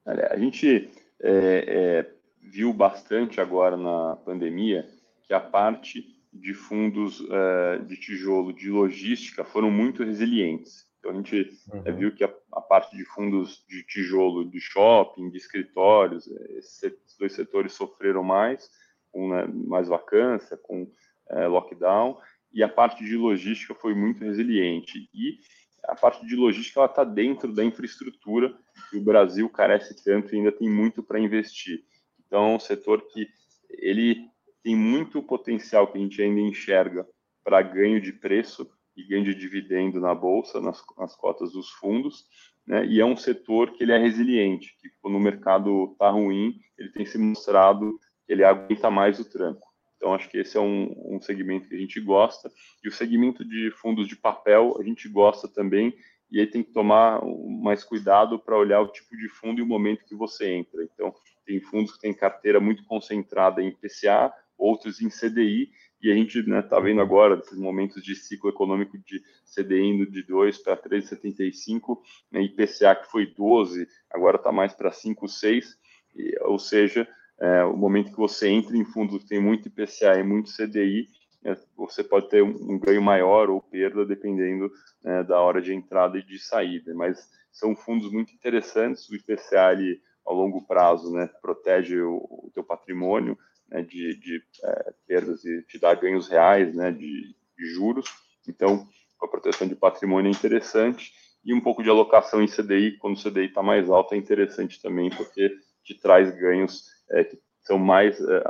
A 0.05 0.37
gente 0.37 0.91
é, 1.21 1.65
é, 1.67 2.11
viu 2.41 2.73
bastante 2.73 3.39
agora 3.41 3.77
na 3.77 4.15
pandemia 4.17 4.87
que 5.23 5.33
a 5.33 5.39
parte 5.39 6.05
de 6.31 6.53
fundos 6.53 7.25
é, 7.29 7.77
de 7.79 7.97
tijolo 7.97 8.53
de 8.53 8.69
logística 8.69 9.43
foram 9.43 9.71
muito 9.71 10.03
resilientes. 10.03 10.85
Então 10.99 11.11
a 11.11 11.15
gente 11.15 11.51
é, 11.71 11.91
uhum. 11.91 11.97
viu 11.97 12.15
que 12.15 12.23
a, 12.23 12.33
a, 12.51 12.61
parte 12.61 12.95
de 12.97 13.05
fundos 13.05 13.63
de 13.67 13.83
tijolo 13.83 14.43
de 14.43 14.59
shopping, 14.59 15.29
de 15.29 15.37
escritórios, 15.37 16.27
esses 16.27 17.15
dois 17.17 17.33
setores 17.33 17.73
sofreram 17.73 18.23
mais, 18.23 18.69
com 19.11 19.29
né, 19.29 19.47
mais 19.47 19.87
vacância, 19.87 20.57
com 20.57 20.91
é, 21.29 21.47
lockdown, 21.47 22.17
e 22.51 22.63
a 22.63 22.69
parte 22.69 23.03
de 23.03 23.15
logística 23.15 23.73
foi 23.75 23.93
muito 23.93 24.23
resiliente. 24.23 25.09
E 25.13 25.39
a 25.87 25.95
parte 25.95 26.25
de 26.25 26.35
logística 26.35 26.79
ela 26.79 26.89
está 26.89 27.03
dentro 27.03 27.53
da 27.53 27.63
infraestrutura 27.63 28.55
que 28.89 28.97
o 28.97 29.03
Brasil 29.03 29.49
carece 29.49 30.03
tanto 30.03 30.33
e 30.33 30.37
ainda 30.37 30.51
tem 30.51 30.69
muito 30.69 31.03
para 31.03 31.19
investir. 31.19 31.83
Então, 32.25 32.51
é 32.51 32.55
um 32.55 32.59
setor 32.59 33.01
que 33.07 33.27
ele 33.69 34.27
tem 34.63 34.75
muito 34.75 35.21
potencial 35.21 35.87
que 35.87 35.97
a 35.97 36.01
gente 36.01 36.21
ainda 36.21 36.41
enxerga 36.41 37.07
para 37.43 37.61
ganho 37.61 38.01
de 38.01 38.11
preço 38.11 38.69
e 38.97 39.03
ganho 39.03 39.23
de 39.23 39.35
dividendo 39.35 39.99
na 39.99 40.15
bolsa, 40.15 40.59
nas, 40.59 40.83
nas 40.97 41.15
cotas 41.15 41.51
dos 41.51 41.69
fundos, 41.69 42.25
né? 42.65 42.85
E 42.85 42.99
é 42.99 43.05
um 43.05 43.15
setor 43.15 43.71
que 43.73 43.83
ele 43.83 43.91
é 43.91 43.97
resiliente, 43.97 44.75
que 44.81 44.89
quando 45.01 45.15
o 45.15 45.19
mercado 45.19 45.91
está 45.91 46.09
ruim, 46.09 46.59
ele 46.77 46.89
tem 46.89 47.05
se 47.05 47.17
mostrado 47.17 47.99
que 48.25 48.33
ele 48.33 48.43
aguenta 48.43 48.89
mais 48.89 49.19
o 49.19 49.29
tranco. 49.29 49.64
Então, 49.97 50.13
acho 50.13 50.29
que 50.29 50.37
esse 50.37 50.57
é 50.57 50.61
um, 50.61 51.15
um 51.15 51.21
segmento 51.21 51.67
que 51.67 51.75
a 51.75 51.79
gente 51.79 51.99
gosta. 51.99 52.51
E 52.83 52.87
o 52.87 52.91
segmento 52.91 53.43
de 53.43 53.71
fundos 53.71 54.07
de 54.07 54.15
papel, 54.15 54.77
a 54.79 54.83
gente 54.83 55.07
gosta 55.07 55.47
também. 55.47 55.95
E 56.31 56.39
aí 56.39 56.47
tem 56.47 56.63
que 56.63 56.71
tomar 56.71 57.21
mais 57.61 57.83
cuidado 57.83 58.39
para 58.39 58.57
olhar 58.57 58.81
o 58.81 58.91
tipo 58.91 59.15
de 59.15 59.29
fundo 59.29 59.59
e 59.59 59.63
o 59.63 59.67
momento 59.67 60.05
que 60.05 60.15
você 60.15 60.51
entra. 60.51 60.83
Então, 60.83 61.13
tem 61.45 61.61
fundos 61.61 61.93
que 61.93 62.01
têm 62.01 62.13
carteira 62.13 62.59
muito 62.59 62.83
concentrada 62.85 63.61
em 63.61 63.71
PCA, 63.71 64.33
outros 64.57 65.01
em 65.01 65.09
CDI, 65.09 65.69
e 66.01 66.11
a 66.11 66.15
gente 66.15 66.39
está 66.39 66.51
né, 66.51 66.61
tá 66.61 66.79
vendo 66.79 67.01
agora 67.01 67.39
esses 67.39 67.57
momentos 67.57 68.03
de 68.03 68.15
ciclo 68.15 68.49
econômico 68.49 68.97
de 68.97 69.21
CDI 69.53 69.81
indo 69.81 70.05
de 70.05 70.23
2 70.23 70.59
para 70.59 70.77
3,75, 70.77 71.97
né, 72.31 72.41
IPCA 72.41 72.95
que 72.95 73.09
foi 73.09 73.25
12, 73.25 73.87
agora 74.11 74.37
está 74.37 74.51
mais 74.51 74.73
para 74.73 74.91
5, 74.91 75.27
6, 75.27 75.77
e, 76.15 76.39
ou 76.43 76.59
seja, 76.59 77.07
é, 77.39 77.63
o 77.63 77.75
momento 77.75 78.11
que 78.11 78.17
você 78.17 78.47
entra 78.47 78.77
em 78.77 78.85
fundos 78.85 79.23
que 79.23 79.29
tem 79.29 79.41
muito 79.41 79.67
IPCA 79.67 80.17
e 80.17 80.23
muito 80.23 80.51
CDI, 80.55 81.09
é, 81.43 81.55
você 81.75 82.03
pode 82.03 82.29
ter 82.29 82.41
um, 82.41 82.79
ganho 82.79 83.01
maior 83.01 83.49
ou 83.49 83.61
perda, 83.61 84.05
dependendo 84.05 84.71
né, 85.03 85.23
da 85.23 85.39
hora 85.39 85.61
de 85.61 85.73
entrada 85.73 86.17
e 86.17 86.25
de 86.25 86.39
saída. 86.39 86.93
Mas 86.95 87.29
são 87.51 87.75
fundos 87.75 88.11
muito 88.11 88.33
interessantes. 88.33 89.07
O 89.09 89.15
IPCA, 89.15 89.67
ali, 89.67 90.01
ao 90.25 90.33
longo 90.33 90.65
prazo, 90.65 91.11
né, 91.13 91.29
protege 91.41 92.01
o, 92.01 92.17
o 92.17 92.51
teu 92.53 92.63
patrimônio 92.63 93.37
né, 93.69 93.81
de, 93.81 94.15
de 94.17 94.41
é, 94.63 94.93
perdas 95.07 95.43
e 95.45 95.61
te 95.63 95.77
dá 95.77 95.93
ganhos 95.93 96.27
reais 96.27 96.73
né, 96.73 96.91
de, 96.91 97.35
de 97.57 97.65
juros. 97.73 98.09
Então, 98.47 98.87
a 99.21 99.27
proteção 99.27 99.67
de 99.67 99.75
patrimônio 99.75 100.29
é 100.29 100.31
interessante. 100.31 101.11
E 101.43 101.53
um 101.53 101.61
pouco 101.61 101.83
de 101.83 101.89
alocação 101.91 102.41
em 102.41 102.47
CDI, 102.47 102.97
quando 102.97 103.17
o 103.17 103.21
CDI 103.21 103.45
está 103.45 103.61
mais 103.61 103.87
alto, 103.87 104.15
é 104.15 104.17
interessante 104.17 104.81
também, 104.81 105.11
porque 105.11 105.51
te 105.85 105.93
traz 105.93 106.35
ganhos 106.35 106.89
é, 107.09 107.23
que 107.23 107.39
são 107.61 107.77
mais 107.77 108.19
é, 108.19 108.43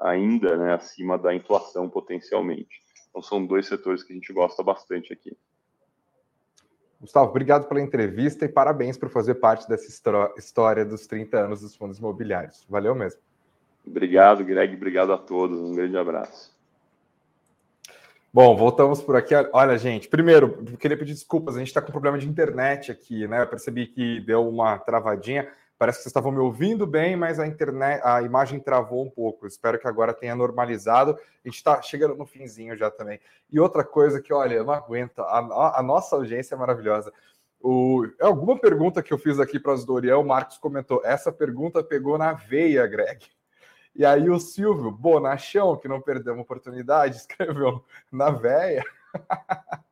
ainda 0.00 0.56
né, 0.56 0.74
acima 0.74 1.18
da 1.18 1.34
inflação 1.34 1.88
potencialmente. 1.88 2.82
Então 3.10 3.20
são 3.20 3.44
dois 3.44 3.66
setores 3.66 4.02
que 4.02 4.12
a 4.12 4.16
gente 4.16 4.32
gosta 4.32 4.62
bastante 4.62 5.12
aqui. 5.12 5.36
Gustavo, 7.00 7.30
obrigado 7.30 7.68
pela 7.68 7.80
entrevista 7.80 8.44
e 8.44 8.48
parabéns 8.48 8.96
por 8.96 9.08
fazer 9.08 9.36
parte 9.36 9.68
dessa 9.68 9.88
história 10.36 10.84
dos 10.84 11.06
30 11.06 11.38
anos 11.38 11.60
dos 11.60 11.76
fundos 11.76 11.98
imobiliários. 11.98 12.64
Valeu 12.68 12.94
mesmo. 12.94 13.20
Obrigado, 13.86 14.44
Greg. 14.44 14.74
Obrigado 14.74 15.12
a 15.12 15.18
todos. 15.18 15.60
Um 15.60 15.74
grande 15.74 15.96
abraço. 15.96 16.56
Bom, 18.32 18.54
voltamos 18.56 19.00
por 19.00 19.16
aqui. 19.16 19.34
Olha, 19.52 19.78
gente, 19.78 20.08
primeiro, 20.08 20.64
queria 20.76 20.98
pedir 20.98 21.14
desculpas. 21.14 21.56
A 21.56 21.60
gente 21.60 21.68
está 21.68 21.80
com 21.80 21.90
problema 21.90 22.18
de 22.18 22.28
internet 22.28 22.92
aqui, 22.92 23.26
né? 23.26 23.42
Eu 23.42 23.46
percebi 23.46 23.86
que 23.86 24.20
deu 24.20 24.46
uma 24.46 24.78
travadinha. 24.78 25.48
Parece 25.78 25.98
que 25.98 26.02
vocês 26.02 26.10
estavam 26.10 26.32
me 26.32 26.40
ouvindo 26.40 26.86
bem, 26.86 27.14
mas 27.14 27.38
a 27.38 27.46
internet, 27.46 28.00
a 28.04 28.20
imagem 28.20 28.58
travou 28.58 29.04
um 29.04 29.10
pouco. 29.10 29.46
Espero 29.46 29.78
que 29.78 29.86
agora 29.86 30.12
tenha 30.12 30.34
normalizado. 30.34 31.12
A 31.12 31.48
gente 31.48 31.56
está 31.56 31.80
chegando 31.80 32.16
no 32.16 32.26
finzinho 32.26 32.76
já 32.76 32.90
também. 32.90 33.20
E 33.48 33.60
outra 33.60 33.84
coisa 33.84 34.20
que, 34.20 34.32
olha, 34.32 34.54
eu 34.54 34.64
não 34.64 34.72
aguento. 34.72 35.20
A, 35.20 35.78
a 35.78 35.82
nossa 35.82 36.16
audiência 36.16 36.56
é 36.56 36.58
maravilhosa. 36.58 37.12
O, 37.60 38.06
é 38.20 38.24
alguma 38.24 38.58
pergunta 38.58 39.02
que 39.02 39.12
eu 39.12 39.18
fiz 39.18 39.38
aqui 39.38 39.60
para 39.60 39.72
os 39.72 39.84
Dorian, 39.84 40.18
o 40.18 40.26
Marcos 40.26 40.58
comentou. 40.58 41.00
Essa 41.04 41.30
pergunta 41.30 41.82
pegou 41.82 42.18
na 42.18 42.32
veia, 42.32 42.84
Greg. 42.86 43.26
E 43.94 44.04
aí 44.04 44.28
o 44.28 44.38
Silvio, 44.38 44.90
bonachão, 44.90 45.76
que 45.76 45.88
não 45.88 46.00
perdeu 46.00 46.34
uma 46.34 46.42
oportunidade, 46.42 47.16
escreveu 47.18 47.84
na 48.10 48.30
veia. 48.30 48.84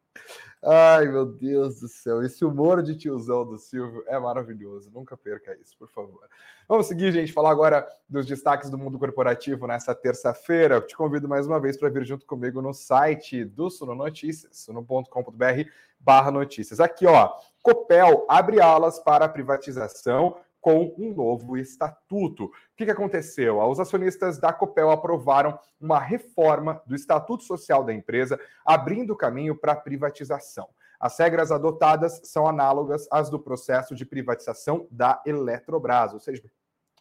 Ai, 0.64 1.06
meu 1.06 1.26
Deus 1.26 1.80
do 1.80 1.88
céu. 1.88 2.22
Esse 2.22 2.44
humor 2.44 2.82
de 2.82 2.96
tiozão 2.96 3.46
do 3.46 3.58
Silvio 3.58 4.02
é 4.06 4.18
maravilhoso. 4.18 4.90
Nunca 4.92 5.16
perca 5.16 5.56
isso, 5.60 5.76
por 5.78 5.88
favor. 5.88 6.28
Vamos 6.68 6.86
seguir, 6.86 7.12
gente, 7.12 7.32
falar 7.32 7.50
agora 7.50 7.86
dos 8.08 8.26
destaques 8.26 8.68
do 8.68 8.78
mundo 8.78 8.98
corporativo 8.98 9.66
nessa 9.66 9.94
terça-feira. 9.94 10.80
Te 10.80 10.96
convido 10.96 11.28
mais 11.28 11.46
uma 11.46 11.60
vez 11.60 11.76
para 11.76 11.88
vir 11.88 12.04
junto 12.04 12.26
comigo 12.26 12.60
no 12.60 12.72
site 12.72 13.44
do 13.44 13.70
Suno 13.70 13.94
Notícias, 13.94 14.56
suno.com.br 14.56 15.70
barra 16.00 16.30
notícias. 16.30 16.80
Aqui, 16.80 17.06
ó, 17.06 17.32
Copel 17.62 18.24
abre 18.28 18.60
alas 18.60 18.98
para 18.98 19.28
privatização 19.28 20.36
com 20.66 20.92
um 20.98 21.14
novo 21.14 21.56
estatuto. 21.56 22.46
O 22.46 22.50
que, 22.74 22.90
aconteceu? 22.90 23.60
Os 23.60 23.78
acionistas 23.78 24.36
da 24.40 24.52
Copel 24.52 24.90
aprovaram 24.90 25.56
uma 25.80 26.00
reforma 26.00 26.82
do 26.84 26.96
Estatuto 26.96 27.44
Social 27.44 27.84
da 27.84 27.94
empresa, 27.94 28.36
abrindo 28.64 29.14
caminho 29.14 29.54
para 29.54 29.74
a 29.74 29.76
privatização. 29.76 30.68
As 30.98 31.16
regras 31.20 31.52
adotadas 31.52 32.20
são 32.24 32.48
análogas 32.48 33.06
às 33.12 33.30
do 33.30 33.38
processo 33.38 33.94
de 33.94 34.04
privatização 34.04 34.88
da 34.90 35.22
Eletrobras, 35.24 36.12
ou 36.12 36.18
seja, 36.18 36.42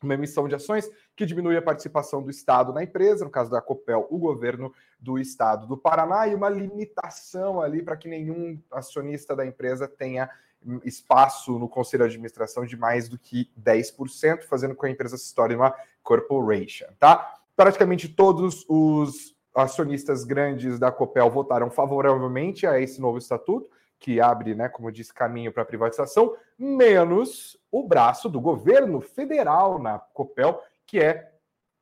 uma 0.04 0.14
emissão 0.14 0.48
de 0.48 0.54
ações 0.54 0.88
que 1.16 1.26
diminui 1.26 1.58
a 1.58 1.62
participação 1.62 2.22
do 2.22 2.30
Estado 2.30 2.72
na 2.72 2.84
empresa, 2.84 3.26
no 3.26 3.32
caso 3.32 3.50
da 3.50 3.64
Copel, 3.64 4.06
o 4.12 4.20
governo 4.20 4.72
do 5.00 5.18
Estado 5.18 5.66
do 5.66 5.76
Paraná, 5.76 6.28
e 6.28 6.36
uma 6.36 6.50
limitação 6.50 7.60
ali 7.60 7.82
para 7.82 7.98
que 7.98 8.08
nenhum 8.08 8.62
acionista 8.70 9.36
da 9.36 9.44
empresa 9.44 9.88
tenha 9.88 10.30
espaço 10.84 11.58
no 11.58 11.70
conselho 11.70 12.04
de 12.04 12.12
administração 12.12 12.66
de 12.66 12.78
mais 12.78 13.08
do 13.08 13.18
que 13.18 13.50
10%, 13.60 14.44
fazendo 14.44 14.76
com 14.76 14.82
que 14.82 14.88
a 14.88 14.92
empresa 14.92 15.18
se 15.18 15.34
torne 15.34 15.56
uma 15.56 15.74
corporation, 16.04 16.88
tá? 17.00 17.36
Praticamente 17.56 18.10
todos 18.10 18.66
os 18.68 19.36
acionistas 19.56 20.24
grandes 20.24 20.78
da 20.78 20.92
Copel 20.92 21.30
votaram 21.30 21.70
favoravelmente 21.70 22.68
a 22.68 22.80
esse 22.80 23.00
novo 23.00 23.18
estatuto, 23.18 23.70
que 23.98 24.20
abre, 24.20 24.54
né, 24.54 24.68
como 24.68 24.90
eu 24.90 24.92
disse, 24.92 25.14
caminho 25.14 25.52
para 25.52 25.64
privatização, 25.64 26.36
menos 26.60 27.58
o 27.72 27.82
braço 27.88 28.30
do 28.30 28.42
governo 28.42 29.00
federal 29.00 29.80
na 29.80 29.98
Copel, 29.98 30.62
que 30.86 31.00
é 31.00 31.32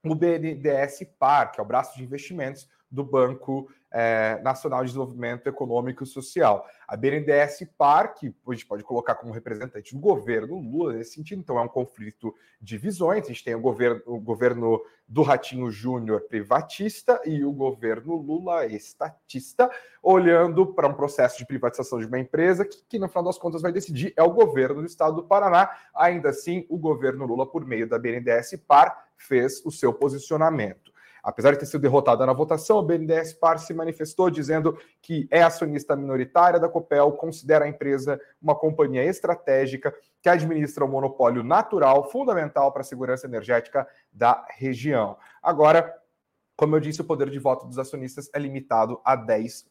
o 0.06 0.14
BNDES 0.14 1.08
Par, 1.18 1.52
que 1.52 1.60
é 1.60 1.64
o 1.64 1.66
braço 1.66 1.98
de 1.98 2.04
investimentos 2.04 2.70
do 2.94 3.04
Banco 3.04 3.68
é, 3.92 4.40
Nacional 4.44 4.82
de 4.82 4.88
Desenvolvimento 4.88 5.48
Econômico 5.48 6.04
e 6.04 6.08
Social. 6.08 6.68
A 6.88 6.96
BNDES 6.96 7.68
Par, 7.76 8.14
que 8.14 8.34
a 8.48 8.52
gente 8.52 8.68
pode 8.68 8.84
colocar 8.84 9.16
como 9.16 9.34
representante 9.34 9.96
do 9.96 10.00
governo 10.00 10.60
Lula 10.60 10.94
nesse 10.94 11.16
sentido, 11.16 11.40
então 11.40 11.58
é 11.58 11.62
um 11.62 11.68
conflito 11.68 12.34
de 12.62 12.78
visões. 12.78 13.26
A 13.26 13.28
gente 13.28 13.44
tem 13.44 13.56
o 13.56 13.60
governo, 13.60 14.02
o 14.06 14.20
governo 14.20 14.80
do 15.08 15.24
Ratinho 15.24 15.72
Júnior 15.72 16.22
privatista 16.22 17.20
e 17.26 17.44
o 17.44 17.52
governo 17.52 18.16
Lula 18.16 18.68
estatista, 18.68 19.70
olhando 20.02 20.68
para 20.68 20.88
um 20.88 20.94
processo 20.94 21.40
de 21.40 21.46
privatização 21.46 22.00
de 22.00 22.06
uma 22.06 22.20
empresa 22.20 22.66
que, 22.66 22.84
que, 22.88 23.00
no 23.00 23.08
final 23.08 23.24
das 23.24 23.40
contas, 23.40 23.62
vai 23.62 23.72
decidir 23.72 24.14
é 24.16 24.22
o 24.22 24.32
governo 24.32 24.82
do 24.82 24.88
estado 24.88 25.16
do 25.16 25.24
Paraná. 25.24 25.70
Ainda 25.96 26.30
assim, 26.30 26.66
o 26.70 26.78
governo 26.78 27.26
Lula, 27.26 27.46
por 27.46 27.66
meio 27.66 27.88
da 27.88 27.98
BNDES 27.98 28.62
Par, 28.68 29.08
fez 29.16 29.64
o 29.66 29.72
seu 29.72 29.94
posicionamento. 29.94 30.93
Apesar 31.24 31.52
de 31.52 31.60
ter 31.60 31.66
sido 31.66 31.80
derrotada 31.80 32.26
na 32.26 32.34
votação, 32.34 32.78
o 32.80 32.84
BNDES 32.84 33.34
Par 33.36 33.58
se 33.58 33.74
manifestou 33.74 34.30
dizendo 34.30 34.78
que 35.02 35.26
é 35.32 35.42
acionista 35.42 35.96
minoritária 35.96 36.60
da 36.60 36.68
Copel, 36.68 37.14
considera 37.14 37.64
a 37.64 37.68
empresa 37.68 38.20
uma 38.42 38.54
companhia 38.54 39.06
estratégica 39.06 39.96
que 40.22 40.28
administra 40.28 40.84
um 40.84 40.90
monopólio 40.90 41.42
natural 41.42 42.12
fundamental 42.12 42.74
para 42.74 42.82
a 42.82 42.86
segurança 42.86 43.26
energética 43.26 43.88
da 44.12 44.46
região. 44.50 45.18
Agora, 45.42 45.98
como 46.56 46.76
eu 46.76 46.80
disse, 46.80 47.02
o 47.02 47.06
poder 47.06 47.30
de 47.30 47.40
voto 47.40 47.66
dos 47.66 47.80
acionistas 47.80 48.30
é 48.34 48.38
limitado 48.38 49.00
a 49.04 49.18
10% 49.18 49.66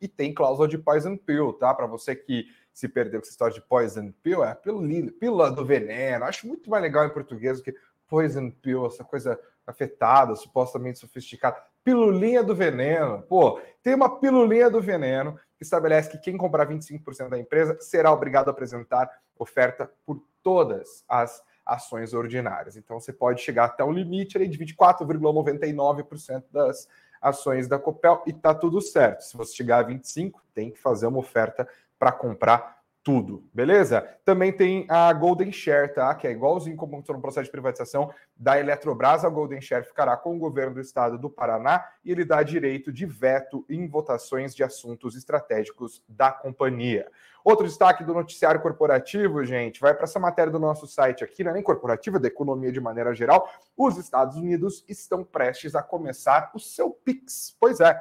e 0.00 0.08
tem 0.08 0.34
cláusula 0.34 0.66
de 0.66 0.78
poison 0.78 1.16
pill, 1.16 1.52
tá? 1.52 1.72
Para 1.72 1.86
você 1.86 2.16
que 2.16 2.46
se 2.72 2.88
perdeu 2.88 3.20
com 3.20 3.24
essa 3.24 3.30
história 3.30 3.54
de 3.54 3.60
poison 3.60 4.12
pill, 4.22 4.42
é 4.42 4.54
pílula 4.54 5.50
do 5.50 5.64
veneno. 5.64 6.24
Acho 6.24 6.46
muito 6.46 6.68
mais 6.68 6.82
legal 6.82 7.04
em 7.04 7.10
português 7.10 7.58
do 7.58 7.64
que 7.64 7.74
poison 8.08 8.50
pill, 8.50 8.86
essa 8.86 9.04
coisa 9.04 9.38
afetada, 9.66 10.34
supostamente 10.34 10.98
sofisticada. 10.98 11.62
Pilulinha 11.84 12.42
do 12.42 12.54
veneno. 12.54 13.22
Pô, 13.22 13.60
tem 13.82 13.94
uma 13.94 14.18
pilulinha 14.18 14.70
do 14.70 14.80
veneno 14.80 15.38
que 15.56 15.62
estabelece 15.62 16.10
que 16.10 16.18
quem 16.18 16.36
comprar 16.36 16.66
25% 16.66 17.28
da 17.28 17.38
empresa 17.38 17.76
será 17.80 18.12
obrigado 18.12 18.48
a 18.48 18.50
apresentar 18.50 19.10
oferta 19.38 19.90
por 20.04 20.22
todas 20.42 21.04
as 21.08 21.42
ações 21.64 22.14
ordinárias. 22.14 22.76
Então 22.76 22.98
você 22.98 23.12
pode 23.12 23.42
chegar 23.42 23.64
até 23.64 23.84
um 23.84 23.92
limite 23.92 24.38
de 24.48 24.58
24,99% 24.58 26.44
das 26.50 26.88
ações 27.20 27.68
da 27.68 27.78
Copel 27.78 28.22
e 28.26 28.32
tá 28.32 28.54
tudo 28.54 28.80
certo. 28.80 29.22
Se 29.22 29.36
você 29.36 29.54
chegar 29.54 29.78
a 29.78 29.82
25, 29.82 30.42
tem 30.54 30.70
que 30.70 30.78
fazer 30.78 31.06
uma 31.06 31.18
oferta 31.18 31.68
para 31.98 32.12
comprar 32.12 32.77
tudo, 33.08 33.42
beleza? 33.54 34.06
Também 34.22 34.52
tem 34.52 34.84
a 34.86 35.10
Golden 35.14 35.50
Share, 35.50 35.94
tá? 35.94 36.14
Que 36.14 36.26
é 36.26 36.30
igualzinho 36.30 36.76
como 36.76 37.02
no 37.08 37.20
processo 37.22 37.46
de 37.46 37.50
privatização 37.50 38.12
da 38.36 38.60
Eletrobras, 38.60 39.24
a 39.24 39.30
Golden 39.30 39.62
Share 39.62 39.82
ficará 39.82 40.14
com 40.14 40.36
o 40.36 40.38
governo 40.38 40.74
do 40.74 40.80
estado 40.82 41.16
do 41.16 41.30
Paraná 41.30 41.82
e 42.04 42.12
ele 42.12 42.22
dá 42.22 42.42
direito 42.42 42.92
de 42.92 43.06
veto 43.06 43.64
em 43.66 43.88
votações 43.88 44.54
de 44.54 44.62
assuntos 44.62 45.16
estratégicos 45.16 46.04
da 46.06 46.30
companhia. 46.30 47.10
Outro 47.42 47.64
destaque 47.66 48.04
do 48.04 48.12
noticiário 48.12 48.60
corporativo, 48.60 49.42
gente, 49.42 49.80
vai 49.80 49.94
para 49.94 50.04
essa 50.04 50.20
matéria 50.20 50.52
do 50.52 50.58
nosso 50.58 50.86
site 50.86 51.24
aqui, 51.24 51.42
não 51.42 51.52
é 51.52 51.54
nem 51.54 51.62
corporativa, 51.62 52.20
da 52.20 52.28
economia 52.28 52.70
de 52.70 52.78
maneira 52.78 53.14
geral. 53.14 53.50
Os 53.74 53.96
Estados 53.96 54.36
Unidos 54.36 54.84
estão 54.86 55.24
prestes 55.24 55.74
a 55.74 55.82
começar 55.82 56.50
o 56.54 56.60
seu 56.60 56.90
PIX. 56.90 57.56
Pois 57.58 57.80
é, 57.80 57.98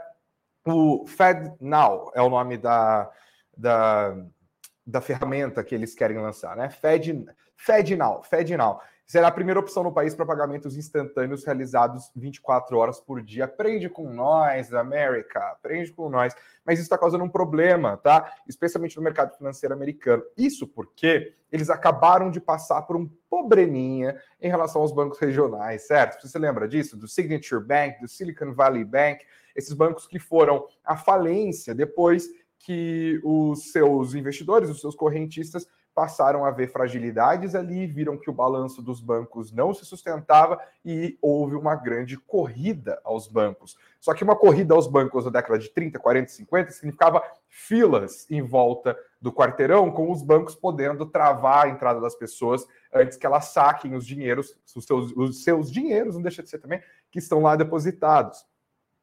o 0.65 1.08
Fed 1.08 1.54
Now 1.62 2.12
é 2.13 2.22
o 2.22 2.30
nome 2.30 2.58
da, 2.58 3.10
da 3.56 4.13
da 4.88 5.02
ferramenta 5.02 5.62
que 5.65 5.76
eles 5.76 5.93
querem 5.93 6.17
lançar, 6.17 6.56
né? 6.56 6.69
Fed, 6.69 7.26
FedNow, 7.58 8.23
FedNow. 8.23 8.80
Será 9.06 9.28
a 9.28 9.32
primeira 9.32 9.60
opção 9.60 9.84
no 9.84 9.91
país 9.93 10.13
para 10.15 10.26
pagamentos 10.26 10.76
instantâneos 10.76 11.45
realizados 11.45 12.12
24 12.15 12.78
horas 12.78 13.00
por 13.00 13.21
dia. 13.21 13.45
Aprende 13.45 13.89
com 13.89 14.12
nós, 14.12 14.73
América, 14.73 15.39
aprende 15.52 15.91
com 15.93 16.10
nós. 16.10 16.34
Mas 16.65 16.80
isso 16.80 16.86
está 16.86 16.97
causando 16.97 17.23
um 17.23 17.30
problema, 17.30 17.95
tá? 17.97 18.34
Especialmente 18.47 18.97
no 18.97 19.04
mercado 19.04 19.36
financeiro 19.38 19.73
americano. 19.73 20.23
Isso 20.38 20.67
porque 20.67 21.34
eles 21.52 21.69
acabaram 21.69 22.30
de 22.30 22.41
passar 22.41 22.82
por 22.82 22.97
um 22.97 23.10
probleminha 23.30 24.21
em 24.41 24.50
relação 24.50 24.82
aos 24.82 24.91
bancos 24.91 25.19
regionais, 25.19 25.88
certo? 25.88 26.28
Você 26.28 26.38
lembra 26.38 26.67
disso? 26.67 26.97
Do 26.97 27.08
Signature 27.08 27.63
Bank, 27.63 28.02
do 28.02 28.08
Silicon 28.10 28.54
Valley 28.54 28.84
Bank, 28.84 29.23
esses 29.56 29.73
bancos 29.73 30.06
que 30.06 30.19
foram 30.19 30.65
à 30.84 30.97
falência 30.97 31.73
depois 31.73 32.28
que 32.60 33.20
os 33.24 33.72
seus 33.72 34.13
investidores, 34.13 34.70
os 34.70 34.82
seus 34.82 34.96
correntistas, 34.96 35.67
passaram 35.98 36.46
a 36.46 36.52
ver 36.52 36.67
fragilidades 36.72 37.56
ali, 37.56 37.88
viram 37.88 38.20
que 38.20 38.30
o 38.30 38.34
balanço 38.34 38.84
dos 38.84 39.02
bancos 39.02 39.52
não 39.52 39.74
se 39.74 39.84
sustentava 39.84 40.62
e 40.86 41.17
houve 41.20 41.56
uma 41.56 41.76
grande 41.76 42.17
corrida 42.17 43.02
aos 43.04 43.28
bancos. 43.28 43.76
Só 44.00 44.13
que 44.13 44.24
uma 44.24 44.36
corrida 44.36 44.76
aos 44.76 44.86
bancos 44.86 45.26
na 45.26 45.32
década 45.32 45.58
de 45.58 45.70
30, 45.70 45.98
40, 45.98 46.30
50 46.30 46.72
significava 46.72 47.24
filas 47.50 48.30
em 48.30 48.43
volta 48.43 48.96
do 49.20 49.34
quarteirão, 49.34 49.89
com 49.89 50.12
os 50.12 50.22
bancos 50.22 50.54
podendo 50.54 51.04
travar 51.04 51.65
a 51.65 51.70
entrada 51.70 52.00
das 52.00 52.13
pessoas 52.13 52.67
antes 52.93 53.17
que 53.17 53.26
elas 53.26 53.46
saquem 53.46 53.96
os 53.96 54.06
dinheiros, 54.06 54.56
os 54.76 54.86
seus, 54.86 55.12
os 55.15 55.43
seus 55.43 55.72
dinheiros, 55.72 56.13
não 56.13 56.22
deixa 56.22 56.43
de 56.43 56.50
ser 56.52 56.60
também, 56.60 56.80
que 57.10 57.17
estão 57.17 57.41
lá 57.41 57.56
depositados. 57.56 58.46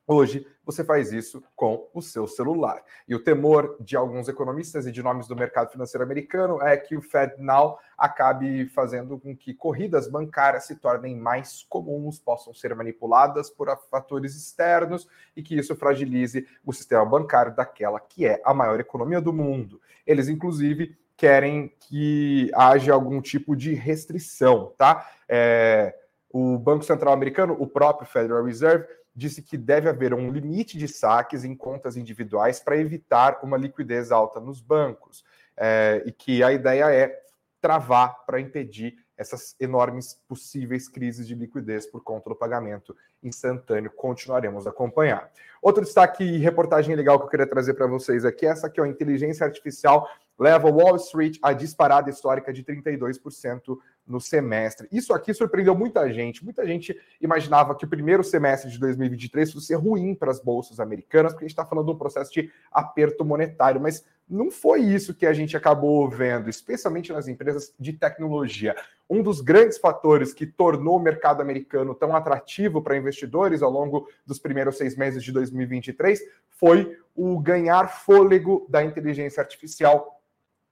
Hoje, 0.06 0.46
você 0.66 0.84
faz 0.84 1.12
isso 1.12 1.42
com 1.56 1.88
o 1.94 2.02
seu 2.02 2.26
celular. 2.26 2.82
E 3.08 3.14
o 3.14 3.22
temor 3.22 3.76
de 3.80 3.96
alguns 3.96 4.28
economistas 4.28 4.86
e 4.86 4.92
de 4.92 5.02
nomes 5.02 5.26
do 5.26 5.34
mercado 5.34 5.70
financeiro 5.70 6.04
americano 6.04 6.60
é 6.60 6.76
que 6.76 6.94
o 6.94 7.00
FedNow 7.00 7.78
acabe 7.96 8.66
fazendo 8.66 9.18
com 9.18 9.34
que 9.34 9.54
corridas 9.54 10.06
bancárias 10.06 10.64
se 10.66 10.76
tornem 10.76 11.16
mais 11.16 11.64
comuns, 11.70 12.18
possam 12.18 12.52
ser 12.52 12.74
manipuladas 12.74 13.48
por 13.48 13.74
fatores 13.90 14.36
externos 14.36 15.08
e 15.34 15.42
que 15.42 15.56
isso 15.56 15.74
fragilize 15.74 16.46
o 16.66 16.72
sistema 16.72 17.04
bancário 17.06 17.54
daquela 17.54 17.98
que 17.98 18.26
é 18.26 18.42
a 18.44 18.52
maior 18.52 18.78
economia 18.78 19.22
do 19.22 19.32
mundo. 19.32 19.80
Eles, 20.06 20.28
inclusive, 20.28 20.98
querem 21.16 21.72
que 21.80 22.50
haja 22.54 22.92
algum 22.92 23.22
tipo 23.22 23.56
de 23.56 23.72
restrição, 23.72 24.74
tá? 24.76 25.08
É, 25.26 25.94
o 26.30 26.58
Banco 26.58 26.84
Central 26.84 27.14
americano, 27.14 27.56
o 27.58 27.66
próprio 27.66 28.06
Federal 28.06 28.44
Reserve, 28.44 28.86
disse 29.14 29.42
que 29.42 29.56
deve 29.56 29.88
haver 29.88 30.12
um 30.12 30.30
limite 30.30 30.76
de 30.76 30.88
saques 30.88 31.44
em 31.44 31.54
contas 31.54 31.96
individuais 31.96 32.60
para 32.60 32.76
evitar 32.76 33.38
uma 33.42 33.56
liquidez 33.56 34.10
alta 34.10 34.40
nos 34.40 34.60
bancos. 34.60 35.24
É, 35.56 36.02
e 36.04 36.10
que 36.10 36.42
a 36.42 36.52
ideia 36.52 36.92
é 36.92 37.22
travar 37.60 38.26
para 38.26 38.40
impedir 38.40 38.96
essas 39.16 39.54
enormes 39.60 40.20
possíveis 40.28 40.88
crises 40.88 41.26
de 41.26 41.34
liquidez 41.34 41.86
por 41.86 42.02
conta 42.02 42.28
do 42.28 42.36
pagamento 42.36 42.96
instantâneo. 43.22 43.90
Continuaremos 43.90 44.66
a 44.66 44.70
acompanhar. 44.70 45.30
Outro 45.62 45.84
destaque 45.84 46.24
e 46.24 46.38
reportagem 46.38 46.94
legal 46.96 47.18
que 47.18 47.26
eu 47.26 47.30
queria 47.30 47.46
trazer 47.46 47.74
para 47.74 47.86
vocês 47.86 48.24
aqui 48.24 48.46
é 48.46 48.50
essa 48.50 48.66
aqui, 48.66 48.80
ó, 48.80 48.84
a 48.84 48.88
inteligência 48.88 49.46
artificial 49.46 50.08
leva 50.38 50.68
Wall 50.68 50.96
Street 50.96 51.38
a 51.40 51.52
disparada 51.52 52.10
histórica 52.10 52.52
de 52.52 52.64
32% 52.64 53.78
no 54.06 54.20
semestre. 54.20 54.86
Isso 54.92 55.12
aqui 55.12 55.32
surpreendeu 55.32 55.74
muita 55.74 56.12
gente. 56.12 56.44
Muita 56.44 56.66
gente 56.66 56.98
imaginava 57.20 57.74
que 57.74 57.84
o 57.84 57.88
primeiro 57.88 58.22
semestre 58.22 58.70
de 58.70 58.78
2023 58.78 59.52
fosse 59.52 59.66
ser 59.66 59.76
ruim 59.76 60.14
para 60.14 60.30
as 60.30 60.40
bolsas 60.40 60.78
americanas, 60.78 61.32
porque 61.32 61.44
a 61.44 61.48
gente 61.48 61.52
está 61.52 61.64
falando 61.64 61.86
de 61.86 61.92
um 61.92 61.98
processo 61.98 62.32
de 62.32 62.50
aperto 62.70 63.24
monetário, 63.24 63.80
mas 63.80 64.04
não 64.28 64.50
foi 64.50 64.80
isso 64.80 65.14
que 65.14 65.26
a 65.26 65.32
gente 65.32 65.56
acabou 65.56 66.08
vendo, 66.08 66.48
especialmente 66.48 67.12
nas 67.12 67.28
empresas 67.28 67.74
de 67.78 67.92
tecnologia. 67.92 68.74
Um 69.08 69.22
dos 69.22 69.40
grandes 69.40 69.76
fatores 69.76 70.32
que 70.32 70.46
tornou 70.46 70.96
o 70.96 71.02
mercado 71.02 71.42
americano 71.42 71.94
tão 71.94 72.16
atrativo 72.16 72.80
para 72.80 72.96
investidores 72.96 73.62
ao 73.62 73.70
longo 73.70 74.08
dos 74.26 74.38
primeiros 74.38 74.78
seis 74.78 74.96
meses 74.96 75.22
de 75.22 75.30
2023 75.30 76.20
foi 76.48 76.96
o 77.14 77.38
ganhar 77.38 77.88
fôlego 77.88 78.66
da 78.68 78.82
inteligência 78.82 79.42
artificial 79.42 80.13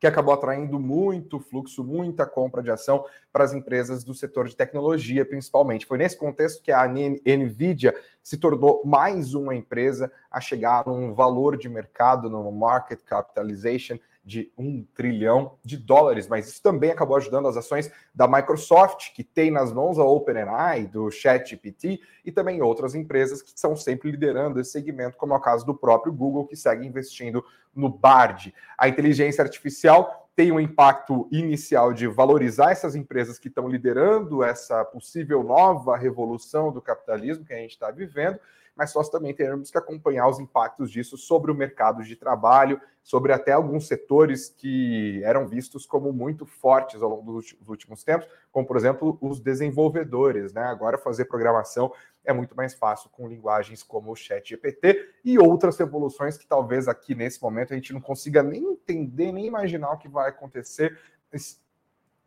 que 0.02 0.06
acabou 0.08 0.34
atraindo 0.34 0.80
muito 0.80 1.38
fluxo, 1.38 1.84
muita 1.84 2.26
compra 2.26 2.60
de 2.60 2.72
ação 2.72 3.04
para 3.32 3.44
as 3.44 3.54
empresas 3.54 4.02
do 4.02 4.12
setor 4.12 4.48
de 4.48 4.56
tecnologia, 4.56 5.24
principalmente. 5.24 5.86
Foi 5.86 5.96
nesse 5.96 6.16
contexto 6.16 6.60
que 6.60 6.72
a 6.72 6.88
Nvidia 6.88 7.94
se 8.20 8.36
tornou 8.36 8.82
mais 8.84 9.32
uma 9.32 9.54
empresa 9.54 10.10
a 10.28 10.40
chegar 10.40 10.84
num 10.88 11.14
valor 11.14 11.56
de 11.56 11.68
mercado, 11.68 12.28
no 12.28 12.50
market 12.50 13.00
capitalization 13.04 13.96
de 14.24 14.52
um 14.56 14.86
trilhão 14.94 15.58
de 15.64 15.76
dólares, 15.76 16.28
mas 16.28 16.48
isso 16.48 16.62
também 16.62 16.90
acabou 16.90 17.16
ajudando 17.16 17.48
as 17.48 17.56
ações 17.56 17.90
da 18.14 18.28
Microsoft, 18.28 19.12
que 19.14 19.24
tem 19.24 19.50
nas 19.50 19.72
mãos 19.72 19.98
a 19.98 20.04
OpenAI, 20.04 20.86
do 20.86 21.10
ChatGPT, 21.10 22.00
e 22.24 22.30
também 22.30 22.62
outras 22.62 22.94
empresas 22.94 23.42
que 23.42 23.48
estão 23.48 23.74
sempre 23.74 24.10
liderando 24.10 24.60
esse 24.60 24.70
segmento, 24.70 25.16
como 25.16 25.34
é 25.34 25.36
o 25.36 25.40
caso 25.40 25.66
do 25.66 25.74
próprio 25.74 26.12
Google, 26.12 26.46
que 26.46 26.56
segue 26.56 26.86
investindo 26.86 27.44
no 27.74 27.88
Bard. 27.88 28.54
A 28.78 28.88
inteligência 28.88 29.42
artificial 29.42 30.28
tem 30.34 30.50
um 30.50 30.60
impacto 30.60 31.28
inicial 31.30 31.92
de 31.92 32.06
valorizar 32.06 32.70
essas 32.70 32.94
empresas 32.94 33.38
que 33.38 33.48
estão 33.48 33.68
liderando 33.68 34.42
essa 34.42 34.84
possível 34.84 35.42
nova 35.42 35.96
revolução 35.96 36.72
do 36.72 36.80
capitalismo 36.80 37.44
que 37.44 37.52
a 37.52 37.58
gente 37.58 37.72
está 37.72 37.90
vivendo, 37.90 38.38
mas 38.76 38.94
nós 38.94 39.08
também 39.08 39.34
teremos 39.34 39.70
que 39.70 39.78
acompanhar 39.78 40.28
os 40.28 40.38
impactos 40.38 40.90
disso 40.90 41.16
sobre 41.16 41.50
o 41.50 41.54
mercado 41.54 42.02
de 42.02 42.16
trabalho, 42.16 42.80
sobre 43.02 43.32
até 43.32 43.52
alguns 43.52 43.86
setores 43.86 44.48
que 44.48 45.20
eram 45.24 45.46
vistos 45.46 45.84
como 45.84 46.12
muito 46.12 46.46
fortes 46.46 47.02
ao 47.02 47.10
longo 47.10 47.32
dos 47.32 47.54
últimos 47.66 48.02
tempos, 48.04 48.28
como 48.50 48.66
por 48.66 48.76
exemplo 48.76 49.18
os 49.20 49.40
desenvolvedores, 49.40 50.52
né? 50.52 50.62
Agora 50.62 50.96
fazer 50.96 51.24
programação 51.26 51.92
é 52.24 52.32
muito 52.32 52.56
mais 52.56 52.74
fácil 52.74 53.10
com 53.10 53.28
linguagens 53.28 53.82
como 53.82 54.12
o 54.12 54.16
Chat 54.16 54.50
GPT 54.50 55.08
e 55.24 55.38
outras 55.38 55.76
revoluções 55.76 56.38
que 56.38 56.46
talvez 56.46 56.86
aqui 56.86 57.14
nesse 57.14 57.42
momento 57.42 57.72
a 57.72 57.76
gente 57.76 57.92
não 57.92 58.00
consiga 58.00 58.42
nem 58.42 58.62
entender, 58.62 59.32
nem 59.32 59.46
imaginar 59.46 59.92
o 59.92 59.98
que 59.98 60.08
vai 60.08 60.28
acontecer 60.28 60.98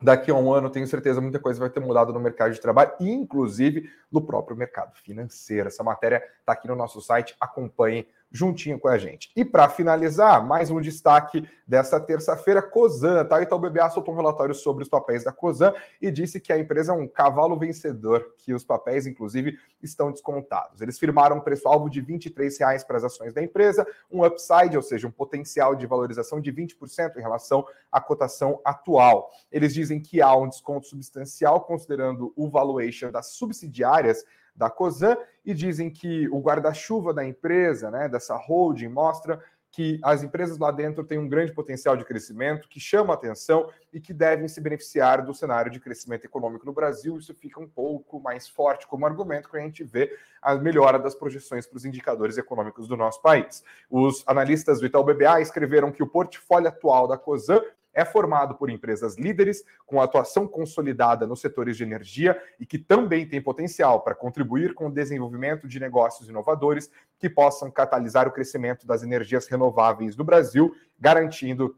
daqui 0.06 0.30
a 0.30 0.36
um 0.36 0.54
ano, 0.54 0.70
tenho 0.70 0.86
certeza, 0.86 1.20
muita 1.20 1.40
coisa 1.40 1.60
vai 1.60 1.70
ter 1.70 1.80
mudado 1.80 2.14
no 2.14 2.20
mercado 2.20 2.54
de 2.54 2.62
trabalho, 2.62 2.94
inclusive 3.00 3.90
no 4.12 4.22
próprio 4.22 4.56
mercado 4.56 4.96
financeiro. 4.96 5.68
Essa 5.68 5.84
matéria 5.84 6.24
está 6.40 6.54
aqui 6.54 6.68
no 6.68 6.76
nosso 6.76 7.02
site, 7.02 7.36
acompanhe 7.42 8.08
juntinho 8.32 8.80
com 8.80 8.88
a 8.88 8.98
gente. 8.98 9.32
E 9.36 9.46
para 9.46 9.70
finalizar, 9.70 10.46
mais 10.46 10.70
um 10.70 10.82
destaque 10.82 11.48
dessa 11.68 12.00
terça-feira, 12.00 12.62
Cosan, 12.62 13.26
tá? 13.26 13.42
Então 13.42 13.58
o 13.58 13.62
BBA 13.62 13.90
soltou 13.90 14.14
um 14.14 14.18
relatório 14.18 14.54
sobre 14.54 14.84
os 14.84 14.90
papéis 14.90 15.24
da 15.24 15.32
Cosan 15.32 15.74
e 16.02 16.12
disse 16.12 16.40
que 16.40 16.52
a 16.52 16.60
empresa 16.60 16.92
é 16.92 16.96
um 16.96 17.08
cavalo 17.08 17.58
vencedor, 17.58 18.34
que 18.38 18.54
os 18.54 18.64
papéis, 18.64 19.08
inclusive, 19.08 19.58
estão 19.82 20.12
descontados. 20.12 20.82
Eles 20.82 21.00
firmaram 21.00 21.38
um 21.38 21.42
preço-alvo 21.42 21.90
de 21.90 22.02
R$ 22.02 22.20
reais 22.60 22.84
para 22.84 22.98
as 22.98 23.04
ações 23.04 23.34
da 23.34 23.42
empresa, 23.42 23.88
um 24.12 24.24
upside, 24.24 24.76
ou 24.76 24.84
seja, 24.84 25.08
um 25.08 25.12
potencial 25.12 25.76
de 25.76 25.88
valorização 25.88 26.40
de 26.40 26.52
20% 26.52 27.18
em 27.18 27.22
relação 27.22 27.66
à 27.92 28.02
cotação 28.02 28.60
atual. 28.64 29.32
Eles 29.52 29.74
dizem 29.74 30.02
que 30.02 30.22
há 30.22 30.36
um 30.36 30.48
desconto 30.48 30.88
substancial, 30.88 31.62
considerando 31.62 32.34
o 32.36 32.50
valuation 32.50 33.12
das 33.12 33.28
subsidiárias 33.28 34.24
da 34.56 34.70
COSAN 34.70 35.18
e 35.46 35.54
dizem 35.54 35.90
que 35.90 36.28
o 36.30 36.40
guarda-chuva 36.40 37.14
da 37.14 37.26
empresa, 37.26 37.92
né, 37.92 38.08
dessa 38.08 38.36
holding, 38.36 38.88
mostra 38.88 39.40
que 39.76 40.00
as 40.02 40.24
empresas 40.24 40.58
lá 40.58 40.72
dentro 40.72 41.04
têm 41.04 41.20
um 41.20 41.28
grande 41.28 41.52
potencial 41.52 41.98
de 41.98 42.06
crescimento, 42.06 42.70
que 42.70 42.80
chama 42.80 43.14
atenção 43.14 43.70
e 43.92 44.00
que 44.00 44.14
devem 44.14 44.48
se 44.48 44.62
beneficiar 44.62 45.26
do 45.26 45.34
cenário 45.34 45.70
de 45.70 45.82
crescimento 45.82 46.24
econômico 46.24 46.66
no 46.66 46.72
Brasil. 46.72 47.18
Isso 47.18 47.34
fica 47.34 47.60
um 47.60 47.68
pouco 47.68 48.18
mais 48.18 48.48
forte 48.48 48.88
como 48.88 49.06
argumento 49.06 49.50
quando 49.50 49.64
a 49.64 49.66
gente 49.66 49.84
vê 49.84 50.18
a 50.42 50.56
melhora 50.56 50.98
das 50.98 51.14
projeções 51.14 51.68
para 51.68 51.76
os 51.76 51.84
indicadores 51.84 52.38
econômicos 52.38 52.88
do 52.88 52.96
nosso 52.96 53.22
país. 53.22 53.66
Os 53.90 54.24
analistas 54.26 54.80
do 54.80 54.86
Itaú 54.86 55.04
BBA 55.04 55.42
escreveram 55.42 55.92
que 55.92 56.02
o 56.02 56.08
portfólio 56.08 56.70
atual 56.70 57.06
da 57.06 57.18
COSAN 57.18 57.62
é 57.96 58.04
formado 58.04 58.56
por 58.56 58.70
empresas 58.70 59.18
líderes 59.18 59.64
com 59.86 60.02
atuação 60.02 60.48
consolidada 60.48 61.26
nos 61.26 61.40
setores 61.40 61.78
de 61.78 61.84
energia 61.84 62.40
e 62.60 62.66
que 62.66 62.78
também 62.78 63.28
tem 63.28 63.42
potencial 63.42 64.02
para 64.02 64.14
contribuir 64.14 64.74
com 64.74 64.88
o 64.88 64.92
desenvolvimento 64.92 65.68
de 65.68 65.80
negócios 65.80 66.28
inovadores 66.28 66.92
que 67.18 67.30
possam 67.30 67.72
catalisar 67.72 68.28
o 68.28 68.32
crescimento 68.32 68.86
das 68.86 69.02
energias 69.02 69.48
renováveis 69.48 70.18
no 70.18 70.24
Brasil, 70.24 70.76
garantindo 71.00 71.76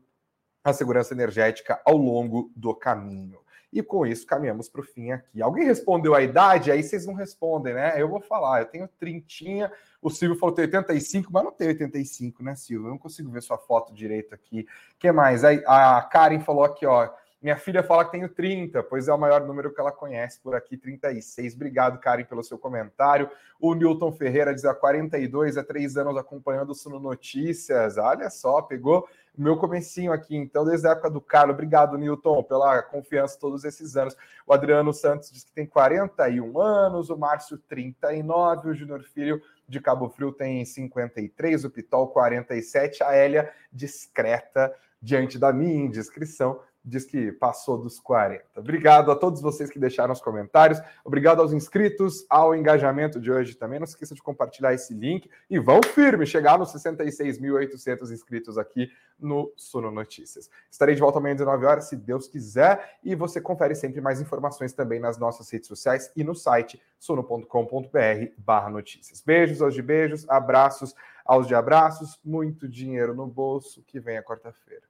a 0.63 0.73
segurança 0.73 1.13
energética 1.13 1.79
ao 1.85 1.95
longo 1.95 2.51
do 2.55 2.75
caminho. 2.75 3.39
E 3.71 3.83
com 3.83 4.05
isso 4.05 4.25
caminhamos 4.25 4.69
para 4.69 4.81
o 4.81 4.83
fim 4.83 5.11
aqui. 5.11 5.41
Alguém 5.41 5.65
respondeu 5.65 6.15
a 6.15 6.21
idade? 6.21 6.71
Aí 6.71 6.81
vocês 6.81 7.05
não 7.05 7.13
respondem, 7.13 7.73
né? 7.73 8.01
Eu 8.01 8.07
vou 8.07 8.21
falar, 8.21 8.61
eu 8.61 8.65
tenho 8.65 8.87
trintinha, 8.87 9.71
o 10.07 10.09
Silvio 10.09 10.37
falou 10.37 10.55
85, 10.57 11.31
mas 11.31 11.43
não 11.43 11.51
tem 11.51 11.67
85, 11.67 12.41
né, 12.41 12.55
Silvio? 12.55 12.87
Eu 12.87 12.91
não 12.91 12.97
consigo 12.97 13.29
ver 13.29 13.41
sua 13.41 13.57
foto 13.57 13.93
direito 13.93 14.33
aqui. 14.33 14.65
Que 14.97 15.11
mais? 15.11 15.43
Aí, 15.43 15.61
a 15.67 16.01
Karen 16.01 16.39
falou 16.39 16.63
aqui, 16.63 16.85
ó. 16.85 17.09
Minha 17.39 17.55
filha 17.55 17.83
fala 17.83 18.03
que 18.03 18.11
tenho 18.11 18.27
30, 18.27 18.81
pois 18.83 19.07
é 19.07 19.13
o 19.13 19.17
maior 19.17 19.45
número 19.45 19.71
que 19.71 19.79
ela 19.79 19.91
conhece 19.91 20.39
por 20.39 20.55
aqui, 20.55 20.75
36. 20.75 21.53
Obrigado, 21.53 21.99
Karen, 21.99 22.23
pelo 22.23 22.43
seu 22.43 22.57
comentário. 22.57 23.29
O 23.59 23.75
Newton 23.75 24.11
Ferreira 24.11 24.55
diz 24.55 24.65
a 24.65 24.73
42, 24.73 25.55
há 25.55 25.63
três 25.63 25.97
anos 25.97 26.17
acompanhando 26.17 26.71
o 26.71 26.75
Suno 26.75 26.99
Notícias. 26.99 27.97
Olha 27.97 28.29
só, 28.31 28.63
pegou 28.63 29.07
meu 29.37 29.55
comecinho 29.55 30.11
aqui, 30.11 30.35
então, 30.35 30.65
desde 30.65 30.87
a 30.87 30.91
época 30.91 31.11
do 31.11 31.21
Carlos. 31.21 31.53
Obrigado, 31.53 31.95
Newton, 31.95 32.41
pela 32.41 32.81
confiança 32.81 33.37
todos 33.39 33.63
esses 33.63 33.95
anos. 33.95 34.17
O 34.47 34.51
Adriano 34.51 34.91
Santos 34.91 35.31
diz 35.31 35.43
que 35.43 35.51
tem 35.51 35.67
41 35.67 36.59
anos, 36.59 37.11
o 37.11 37.17
Márcio 37.17 37.59
39, 37.69 38.69
o 38.69 38.73
Júnior 38.73 39.03
Filho 39.03 39.39
de 39.67 39.79
Cabo 39.79 40.09
Frio 40.09 40.31
tem 40.31 40.65
53, 40.65 41.65
o 41.65 41.69
Pitol 41.69 42.07
47, 42.07 43.03
a 43.03 43.13
Hélia 43.13 43.51
discreta 43.71 44.73
diante 44.99 45.37
da 45.37 45.53
minha 45.53 45.85
indiscrição 45.85 46.59
diz 46.87 47.05
que 47.05 47.31
passou 47.33 47.77
dos 47.77 47.99
40. 47.99 48.45
Obrigado 48.55 49.11
a 49.11 49.15
todos 49.15 49.39
vocês 49.41 49.69
que 49.69 49.77
deixaram 49.77 50.13
os 50.13 50.21
comentários. 50.21 50.81
Obrigado 51.03 51.41
aos 51.41 51.51
inscritos, 51.51 52.25
ao 52.29 52.55
engajamento 52.55 53.19
de 53.19 53.29
hoje 53.31 53.55
também. 53.55 53.79
Não 53.79 53.85
se 53.85 53.91
esqueça 53.93 54.15
de 54.15 54.23
compartilhar 54.23 54.73
esse 54.73 54.93
link 54.93 55.29
e 55.49 55.59
vão 55.59 55.81
firme 55.83 56.25
chegar 56.25 56.57
nos 56.57 56.73
66.800 56.73 58.09
inscritos 58.11 58.57
aqui 58.57 58.89
no 59.19 59.51
Suno 59.57 59.91
Notícias. 59.91 60.49
Estarei 60.71 60.95
de 60.95 61.01
volta 61.01 61.19
amanhã 61.19 61.33
às 61.33 61.39
19 61.39 61.65
horas, 61.65 61.89
se 61.89 61.97
Deus 61.97 62.27
quiser, 62.27 62.97
e 63.03 63.15
você 63.15 63.41
confere 63.41 63.75
sempre 63.75 63.99
mais 63.99 64.21
informações 64.21 64.71
também 64.71 64.97
nas 64.99 65.17
nossas 65.17 65.49
redes 65.49 65.67
sociais 65.67 66.09
e 66.15 66.23
no 66.23 66.33
site 66.33 66.81
suno.com.br/notícias. 66.97 69.21
Beijos 69.21 69.61
aos 69.61 69.73
de 69.73 69.81
beijos, 69.81 70.25
abraços 70.29 70.95
aos 71.25 71.45
de 71.45 71.53
abraços, 71.53 72.17
muito 72.23 72.69
dinheiro 72.69 73.13
no 73.13 73.27
bolso, 73.27 73.83
que 73.83 73.99
vem 73.99 74.17
a 74.17 74.23
quarta-feira. 74.23 74.86